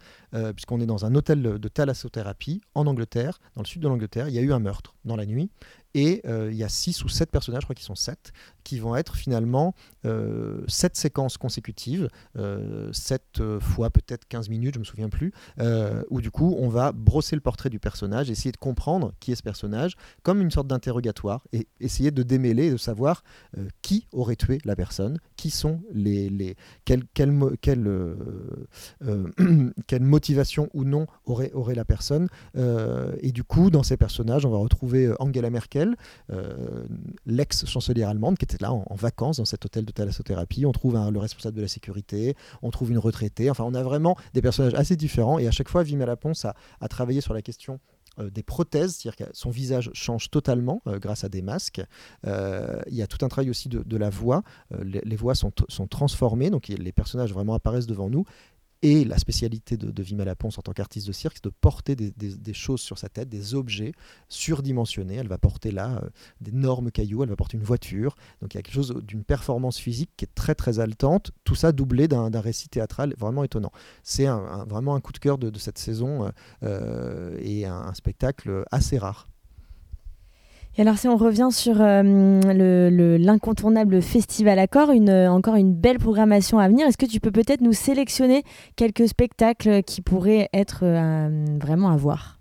puisqu'on 0.54 0.80
est 0.80 0.86
dans 0.86 1.06
un 1.06 1.14
hôtel 1.14 1.40
de 1.42 1.68
thalassothérapie 1.68 2.60
en 2.74 2.86
Angleterre, 2.86 3.40
dans 3.54 3.62
le 3.62 3.66
sud 3.66 3.80
de 3.80 3.88
l'Angleterre. 3.88 4.28
Il 4.28 4.34
y 4.34 4.38
a 4.38 4.42
eu 4.42 4.52
un 4.52 4.58
meurtre 4.58 4.94
dans 5.06 5.16
la 5.16 5.24
nuit 5.24 5.50
et 5.94 6.20
il 6.26 6.54
y 6.54 6.62
a 6.62 6.68
six 6.68 7.02
ou 7.04 7.08
sept 7.08 7.30
personnages, 7.30 7.62
je 7.62 7.66
crois 7.66 7.74
qu'ils 7.74 7.86
sont 7.86 7.94
sept, 7.94 8.32
qui 8.66 8.80
vont 8.80 8.96
être 8.96 9.14
finalement 9.14 9.76
euh, 10.04 10.60
sept 10.66 10.96
séquences 10.96 11.38
consécutives, 11.38 12.08
euh, 12.36 12.92
sept 12.92 13.38
euh, 13.38 13.60
fois 13.60 13.90
peut-être 13.90 14.26
15 14.26 14.48
minutes, 14.48 14.74
je 14.74 14.80
me 14.80 14.84
souviens 14.84 15.08
plus, 15.08 15.32
où 16.10 16.20
du 16.20 16.32
coup 16.32 16.56
on 16.58 16.68
va 16.68 16.90
brosser 16.90 17.36
le 17.36 17.40
portrait 17.40 17.70
du 17.70 17.78
personnage, 17.78 18.28
essayer 18.28 18.50
de 18.50 18.56
comprendre 18.56 19.12
qui 19.20 19.30
est 19.30 19.36
ce 19.36 19.44
personnage, 19.44 19.94
comme 20.24 20.40
une 20.40 20.50
sorte 20.50 20.66
d'interrogatoire, 20.66 21.44
et 21.52 21.68
essayer 21.78 22.10
de 22.10 22.24
démêler, 22.24 22.72
de 22.72 22.76
savoir 22.76 23.22
qui 23.82 24.08
aurait 24.12 24.34
tué 24.34 24.58
la 24.64 24.74
personne, 24.74 25.18
qui 25.36 25.50
sont 25.50 25.80
les... 25.92 26.28
les 26.28 26.56
quelle, 26.84 27.04
quelle, 27.14 27.32
quelle, 27.60 28.16
quelle 29.86 30.02
motivation 30.02 30.68
ou 30.74 30.82
non 30.82 31.06
aurait, 31.24 31.52
aurait 31.52 31.76
la 31.76 31.84
personne. 31.84 32.28
et 32.56 33.30
du 33.30 33.44
coup, 33.44 33.70
dans 33.70 33.84
ces 33.84 33.96
personnages, 33.96 34.44
on 34.44 34.50
va 34.50 34.58
retrouver 34.58 35.12
Angela 35.20 35.50
Merkel, 35.50 35.96
l'ex-chancelière 37.26 38.08
allemande, 38.08 38.38
qui 38.38 38.44
était 38.44 38.55
là 38.60 38.72
en, 38.72 38.94
vacances 38.94 39.38
dans 39.38 39.44
cet 39.44 39.64
hôtel 39.64 39.84
de 39.84 39.92
thalassothérapie. 39.92 40.66
On 40.66 40.72
trouve 40.72 40.94
le 41.10 41.18
responsable 41.18 41.56
de 41.56 41.62
la 41.62 41.68
sécurité, 41.68 42.36
on 42.62 42.70
trouve 42.70 42.90
une 42.90 42.98
retraitée. 42.98 43.50
Enfin, 43.50 43.64
on 43.64 43.74
a 43.74 43.82
vraiment 43.82 44.16
des 44.34 44.42
personnages 44.42 44.74
assez 44.74 44.96
différents. 44.96 45.38
Et 45.38 45.46
à 45.46 45.50
chaque 45.50 45.68
fois, 45.68 45.82
Vima 45.82 46.06
Laponce 46.06 46.44
a, 46.44 46.54
a 46.80 46.88
travaillé 46.88 47.20
sur 47.20 47.34
la 47.34 47.42
question 47.42 47.80
euh, 48.18 48.30
des 48.30 48.42
prothèses, 48.42 48.96
c'est-à-dire 48.96 49.26
que 49.26 49.36
son 49.36 49.50
visage 49.50 49.90
change 49.92 50.30
totalement 50.30 50.80
euh, 50.86 50.98
grâce 50.98 51.24
à 51.24 51.28
des 51.28 51.42
masques. 51.42 51.82
Euh, 52.26 52.80
il 52.86 52.94
y 52.94 53.02
a 53.02 53.06
tout 53.06 53.22
un 53.24 53.28
travail 53.28 53.50
aussi 53.50 53.68
de, 53.68 53.96
la 53.96 54.08
voix. 54.08 54.42
Les, 54.82 55.16
voix 55.16 55.34
sont, 55.34 55.52
sont, 55.68 55.86
transformées, 55.86 56.50
donc 56.50 56.68
les 56.68 56.92
personnages 56.92 57.32
vraiment 57.32 57.54
apparaissent 57.54 57.86
devant 57.86 58.08
nous. 58.08 58.24
Et 58.82 59.04
la 59.04 59.18
spécialité 59.18 59.76
de, 59.76 59.90
de 59.90 60.02
Vima 60.02 60.24
Laponce 60.24 60.58
en 60.58 60.62
tant 60.62 60.72
qu'artiste 60.72 61.06
de 61.06 61.12
cirque, 61.12 61.36
c'est 61.36 61.44
de 61.44 61.50
porter 61.60 61.96
des, 61.96 62.54
choses 62.54 62.80
sur 62.80 62.98
sa 62.98 63.08
tête, 63.08 63.28
des 63.28 63.54
objets 63.54 63.92
surdimensionnés. 64.28 65.16
Elle 65.16 65.28
va 65.28 65.38
porter 65.38 65.70
là 65.70 66.00
euh, 66.02 66.08
d'énormes 66.40 66.90
cailloux, 66.90 67.22
elle 67.22 67.30
va 67.30 67.36
porter 67.36 67.56
une 67.56 67.64
voiture. 67.64 68.16
Donc 68.42 68.54
il 68.54 68.58
y 68.58 68.60
a 68.60 68.62
quelque 68.62 68.74
chose 68.74 68.94
d'une 69.02 69.24
performance 69.24 69.78
physique 69.78 70.10
qui 70.16 70.24
est 70.24 70.34
très 70.34 70.54
très 70.54 70.78
haletante. 70.78 71.32
Tout 71.44 71.54
ça 71.54 71.72
doublé 71.72 72.08
d'un 72.08 72.40
récit 72.40 72.68
théâtral 72.68 73.14
vraiment 73.18 73.44
étonnant. 73.44 73.72
C'est 74.02 74.26
vraiment 74.66 74.94
un 74.94 75.00
coup 75.00 75.12
de 75.12 75.18
cœur 75.18 75.38
de, 75.38 75.56
cette 75.58 75.78
saison 75.78 76.30
euh, 76.62 77.38
et 77.40 77.64
un 77.64 77.94
spectacle 77.94 78.64
assez 78.70 78.98
rare. 78.98 79.28
Et 80.78 80.82
alors 80.82 80.98
si 80.98 81.08
on 81.08 81.16
revient 81.16 81.48
sur 81.50 81.80
euh, 81.80 83.18
l'incontournable 83.18 84.02
Festival 84.02 84.58
Accord, 84.58 84.90
une, 84.90 85.08
euh, 85.08 85.30
encore 85.30 85.54
une 85.54 85.72
belle 85.72 85.98
programmation 85.98 86.58
à 86.58 86.68
venir, 86.68 86.86
est-ce 86.86 86.98
que 86.98 87.06
tu 87.06 87.18
peux 87.18 87.30
peut-être 87.30 87.62
nous 87.62 87.72
sélectionner 87.72 88.44
quelques 88.76 89.08
spectacles 89.08 89.82
qui 89.82 90.02
pourraient 90.02 90.50
être 90.52 90.80
euh, 90.82 91.46
vraiment 91.58 91.88
à 91.88 91.96
voir? 91.96 92.35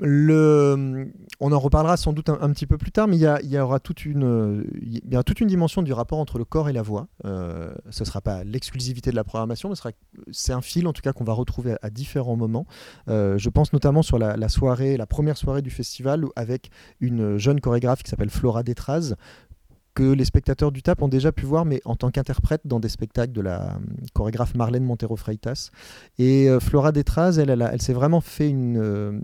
On 0.00 1.52
en 1.52 1.58
reparlera 1.58 1.96
sans 1.96 2.12
doute 2.12 2.28
un, 2.28 2.50
petit 2.50 2.66
peu 2.66 2.76
plus 2.76 2.92
tard, 2.92 3.08
mais 3.08 3.16
il 3.16 3.50
y, 3.50 3.58
aura 3.58 3.80
toute 3.80 4.04
une, 4.04 4.64
toute 5.24 5.40
une 5.40 5.48
dimension 5.48 5.82
du 5.82 5.92
rapport 5.92 6.18
entre 6.18 6.38
le 6.38 6.44
corps 6.44 6.68
et 6.68 6.72
la 6.72 6.82
voix. 6.82 7.08
Euh, 7.24 7.74
ce 7.90 8.02
ne 8.02 8.06
sera 8.06 8.20
pas 8.20 8.44
l'exclusivité 8.44 9.10
de 9.10 9.16
la 9.16 9.24
programmation, 9.24 9.70
mais 9.70 9.76
c'est 10.32 10.52
un 10.52 10.60
fil 10.60 10.86
en 10.86 10.92
tout 10.92 11.02
cas 11.02 11.12
qu'on 11.12 11.24
va 11.24 11.32
retrouver 11.32 11.76
à, 11.80 11.90
différents 11.90 12.36
moments. 12.36 12.66
Euh, 13.08 13.38
je 13.38 13.48
pense 13.48 13.72
notamment 13.72 14.02
sur 14.02 14.18
la, 14.18 14.48
soirée, 14.48 14.96
la 14.96 15.06
première 15.06 15.36
soirée 15.36 15.62
du 15.62 15.70
festival 15.70 16.24
avec 16.36 16.70
une 17.00 17.38
jeune 17.38 17.60
chorégraphe 17.60 18.02
qui 18.02 18.10
s'appelle 18.10 18.30
Flora 18.30 18.62
Détraz, 18.62 19.14
que 19.96 20.12
les 20.12 20.26
spectateurs 20.26 20.72
du 20.72 20.82
TAP 20.82 21.00
ont 21.00 21.08
déjà 21.08 21.32
pu 21.32 21.46
voir, 21.46 21.64
mais 21.64 21.80
en 21.86 21.96
tant 21.96 22.10
qu'interprète 22.10 22.60
dans 22.66 22.80
des 22.80 22.90
spectacles 22.90 23.32
de 23.32 23.40
la 23.40 23.62
euh, 23.62 23.78
chorégraphe 24.12 24.54
Marlène 24.54 24.84
Montero 24.84 25.16
Freitas. 25.16 25.70
Et 26.18 26.50
euh, 26.50 26.60
Flora 26.60 26.92
Détraz, 26.92 27.38
elle, 27.38 27.80
s'est 27.80 27.94
vraiment 27.94 28.20
fait 28.20 28.50
une, 28.50 28.76
euh, 28.76 29.18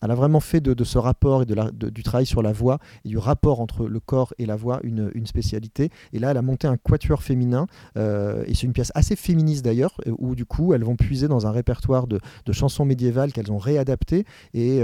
elle 0.00 0.10
a 0.10 0.14
vraiment 0.14 0.40
fait 0.40 0.62
de, 0.62 0.82
ce 0.82 0.96
rapport 0.96 1.42
et 1.42 1.46
de, 1.46 1.90
du 1.90 2.02
travail 2.02 2.24
sur 2.24 2.40
la 2.40 2.52
voix 2.52 2.78
et 3.04 3.10
du 3.10 3.18
rapport 3.18 3.60
entre 3.60 3.86
le 3.86 4.00
corps 4.00 4.32
et 4.38 4.46
la 4.46 4.56
voix 4.56 4.80
une, 4.82 5.26
spécialité. 5.26 5.90
Et 6.14 6.18
là, 6.18 6.30
elle 6.30 6.38
a 6.38 6.42
monté 6.42 6.66
un 6.66 6.78
quatuor 6.78 7.22
féminin, 7.22 7.66
et 7.96 8.54
c'est 8.54 8.62
une 8.62 8.72
pièce 8.72 8.92
assez 8.94 9.14
féministe 9.14 9.62
d'ailleurs, 9.62 10.00
où 10.06 10.34
du 10.34 10.46
coup, 10.46 10.72
elles 10.72 10.84
vont 10.84 10.96
puiser 10.96 11.28
dans 11.28 11.46
un 11.46 11.50
répertoire 11.50 12.06
de, 12.06 12.18
chansons 12.52 12.86
médiévales 12.86 13.32
qu'elles 13.32 13.52
ont 13.52 13.58
réadaptées 13.58 14.24
et, 14.54 14.80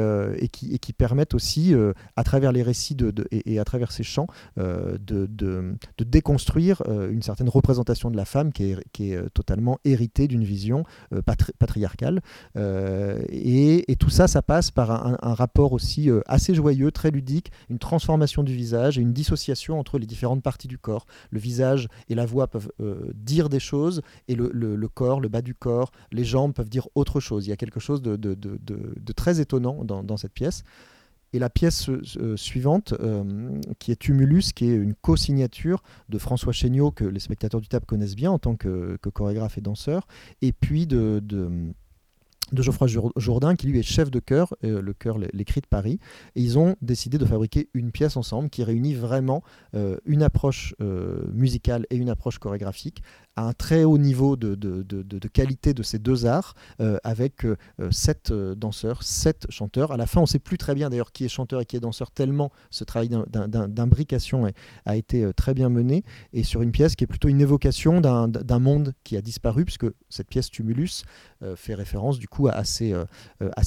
qui, 0.53 0.75
et, 0.75 0.79
qui, 0.79 0.93
permettent 0.93 1.33
aussi, 1.33 1.75
à 2.17 2.25
travers 2.25 2.53
les 2.53 2.63
récits 2.63 2.97
et, 3.31 3.55
et, 3.55 3.59
à 3.59 3.65
travers 3.65 3.91
ces 3.91 4.03
chants, 4.03 4.27
de 4.59 5.14
de, 5.15 5.77
déconstruire 5.99 6.83
euh, 6.87 7.11
une 7.11 7.23
certaine 7.23 7.49
représentation 7.49 8.11
de 8.11 8.17
la 8.17 8.25
femme 8.25 8.53
qui 8.53 8.73
est, 8.73 9.17
euh, 9.17 9.29
totalement 9.33 9.79
héritée 9.85 10.29
d'une 10.29 10.45
vision 10.45 10.85
euh, 11.13 11.23
patriarcale. 11.59 12.21
Et, 12.57 13.85
tout 13.99 14.11
ça, 14.11 14.29
ça 14.29 14.43
passe 14.43 14.71
par 14.71 14.91
un, 14.91 15.35
rapport 15.35 15.73
aussi 15.73 16.11
assez 16.27 16.55
joyeux, 16.55 16.91
très 16.91 17.11
ludique, 17.11 17.53
une 17.71 17.79
transformation 17.79 18.43
du 18.43 18.55
visage 18.55 18.99
et 18.99 19.01
une 19.01 19.13
dissociation 19.13 19.79
entre 19.79 19.99
les 19.99 20.07
différentes 20.07 20.43
parties 20.43 20.69
du 20.69 20.77
corps. 20.79 21.07
Le 21.31 21.39
visage 21.39 21.89
et 22.09 22.15
la 22.15 22.27
voix 22.27 22.49
peuvent 22.49 22.71
dire 23.15 23.49
des 23.49 23.61
choses 23.61 24.03
et 24.29 24.35
le, 24.35 24.89
corps, 24.89 25.21
le 25.21 25.29
bas 25.29 25.41
du 25.41 25.55
corps, 25.55 25.91
les 26.13 26.25
jambes 26.25 26.53
peuvent 26.53 26.69
dire 26.69 26.89
autre 26.95 27.21
chose. 27.21 27.47
Il 27.47 27.51
y 27.51 27.53
a 27.53 27.57
quelque 27.57 27.81
chose 27.81 28.03
de, 28.03 29.13
très 29.17 29.41
étonnant 29.41 29.85
dans 29.85 30.17
cette 30.17 30.35
pièce. 30.35 30.65
Et 31.35 31.41
la 31.41 31.51
pièce 31.51 31.89
euh, 31.89 32.37
suivante, 32.37 32.95
euh, 33.01 33.61
qui 33.81 33.91
est 33.91 33.97
Tumulus, 33.97 34.53
qui 34.55 34.67
est 34.71 34.75
une 34.77 34.95
co-signature 34.95 35.83
de 36.09 36.17
François 36.17 36.53
Chéniaud, 36.53 36.93
que 36.93 37.05
les 37.05 37.19
spectateurs 37.19 37.61
du 37.61 37.67
TAP 37.67 37.87
connaissent 37.87 38.15
bien 38.15 38.31
en 38.31 38.39
tant 38.39 38.55
que, 38.55 38.97
chorégraphe 39.13 39.59
et 39.59 39.61
danseur, 39.61 40.07
et 40.43 40.53
puis 40.53 40.87
de, 40.87 41.21
de 41.21 41.73
Geoffroy 42.63 42.87
Jourdain, 43.17 43.57
qui 43.57 43.67
lui 43.67 43.81
est 43.81 43.83
chef 43.83 44.13
de 44.13 44.21
chœur, 44.21 44.55
euh, 44.63 44.81
le 44.81 44.93
chœur 44.93 45.19
L'écrit 45.19 45.61
de 45.61 45.67
Paris. 45.67 45.99
Et 46.37 46.41
ils 46.41 46.57
ont 46.57 46.77
décidé 46.83 47.19
de 47.19 47.25
fabriquer 47.25 47.69
une 47.75 47.91
pièce 47.91 48.17
ensemble 48.17 48.49
qui 48.49 48.63
réunit 48.63 48.95
vraiment 48.95 49.43
une 50.07 50.23
approche 50.23 50.77
musicale 51.33 51.85
et 51.91 51.97
une 51.97 52.11
approche 52.11 52.39
chorégraphique 52.39 53.03
à 53.37 53.43
un 53.43 53.53
très 53.53 53.85
haut 53.85 53.99
niveau 53.99 54.37
de, 54.37 54.55
de, 54.55 54.83
de, 54.83 55.29
qualité 55.29 55.75
de 55.75 55.83
ces 55.83 55.99
deux 55.99 56.27
arts, 56.27 56.55
euh, 56.81 56.99
avec 57.03 57.45
euh, 57.45 57.57
sept 57.91 58.31
euh, 58.31 58.55
danseurs, 58.55 59.03
sept 59.03 59.47
chanteurs. 59.51 59.91
À 59.93 59.97
la 59.97 60.07
fin, 60.07 60.21
on 60.21 60.25
ne 60.25 60.29
sait 60.29 60.39
plus 60.39 60.59
très 60.59 60.75
bien 60.75 60.91
d'ailleurs 60.91 61.13
qui 61.13 61.25
est 61.25 61.29
chanteur 61.29 61.61
et 61.61 61.67
qui 61.67 61.77
est 61.77 61.81
danseur, 61.81 62.11
tellement 62.11 62.53
ce 62.71 62.85
travail 62.85 63.09
d'imbrication 63.09 64.51
a 64.85 64.97
été 64.97 65.33
très 65.35 65.55
bien 65.55 65.69
mené, 65.69 66.03
et 66.33 66.45
sur 66.45 66.63
une 66.63 66.73
pièce 66.73 66.95
qui 66.95 67.05
est 67.05 67.07
plutôt 67.07 67.29
une 67.29 67.41
évocation 67.41 68.01
d'un 68.01 68.59
monde 68.59 68.93
qui 69.05 69.17
a 69.17 69.21
disparu, 69.21 69.65
puisque 69.65 69.87
cette 70.09 70.29
pièce 70.29 70.51
Tumulus 70.51 71.05
fait 71.57 71.75
référence 71.75 72.19
du 72.19 72.29
coup 72.29 72.49
à 72.49 72.65
ces, 72.65 72.95
à 72.95 73.63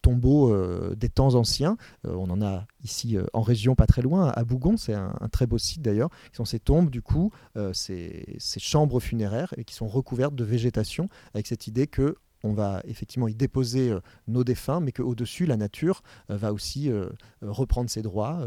tombeaux 0.00 0.54
des 0.94 1.08
temps 1.08 1.34
anciens. 1.34 1.76
on 2.04 2.28
en 2.30 2.42
a 2.42 2.66
ici 2.84 3.16
en 3.32 3.42
région, 3.42 3.74
pas 3.74 3.86
très 3.86 4.02
loin, 4.02 4.28
à 4.34 4.44
Bougon, 4.44 4.76
c'est 4.76 4.94
un, 4.94 5.12
très 5.32 5.46
beau 5.46 5.58
site 5.58 5.82
d'ailleurs, 5.82 6.10
qui 6.30 6.36
sont 6.36 6.44
ces 6.44 6.60
tombes, 6.60 6.90
du 6.90 7.02
coup, 7.02 7.30
ces, 7.72 8.36
ces 8.38 8.60
chambres 8.60 9.00
funéraires 9.06 9.54
et 9.56 9.64
qui 9.64 9.74
sont 9.74 9.88
recouvertes 9.88 10.34
de 10.34 10.44
végétation, 10.44 11.08
avec 11.34 11.46
cette 11.46 11.66
idée 11.66 11.86
que 11.86 12.16
on 12.46 12.52
va 12.52 12.80
effectivement 12.84 13.28
y 13.28 13.34
déposer 13.34 13.90
euh, 13.90 14.00
nos 14.28 14.44
défunts, 14.44 14.80
mais 14.80 14.92
qu'au-dessus, 14.92 15.46
la 15.46 15.56
nature 15.56 16.02
euh, 16.30 16.36
va 16.36 16.52
aussi 16.52 16.90
euh, 16.90 17.08
reprendre 17.42 17.90
ses 17.90 18.02
droits, 18.02 18.46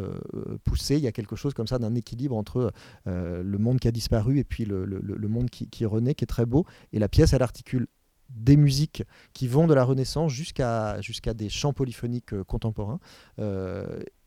pousser. 0.64 0.96
Il 0.96 1.02
y 1.02 1.08
a 1.08 1.12
quelque 1.12 1.36
chose 1.36 1.54
comme 1.54 1.68
ça 1.68 1.80
d'un 1.80 1.96
équilibre 1.96 2.36
entre 2.36 2.72
le 3.06 3.58
monde 3.58 3.80
qui 3.80 3.88
a 3.88 3.92
disparu 3.92 4.40
et 4.40 4.44
puis 4.44 4.66
le, 4.66 5.28
monde 5.28 5.50
qui, 5.50 5.86
renaît, 5.86 6.16
qui 6.16 6.24
est 6.24 6.28
très 6.28 6.46
beau. 6.46 6.66
Et 6.94 7.00
la 7.00 7.10
pièce, 7.10 7.34
elle 7.34 7.42
articule 7.42 7.88
des 8.30 8.58
musiques 8.58 9.04
qui 9.34 9.48
vont 9.48 9.68
de 9.68 9.74
la 9.74 9.84
Renaissance 9.84 10.32
jusqu'à 10.32 11.02
jusqu'à 11.02 11.34
des 11.34 11.50
chants 11.50 11.74
polyphoniques 11.74 12.42
contemporains. 12.44 13.00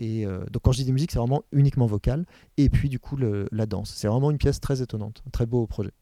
et 0.01 0.25
donc 0.25 0.62
quand 0.62 0.73
je 0.73 0.79
dis 0.79 0.85
des 0.85 0.92
musiques, 0.92 1.12
c'est 1.12 1.18
vraiment 1.18 1.45
uniquement 1.53 1.87
vocal. 1.87 2.27
Et 2.57 2.68
puis 2.68 2.88
du 2.88 2.99
coup, 2.99 3.16
la 3.16 3.66
danse. 3.66 3.92
C'est 3.95 4.09
vraiment 4.09 4.31
une 4.31 4.38
pièce 4.38 4.61
très 4.61 4.83
étonnante, 4.83 5.23
un 5.27 5.31
très 5.31 5.47
beau 5.47 5.66
projet. 5.66 5.92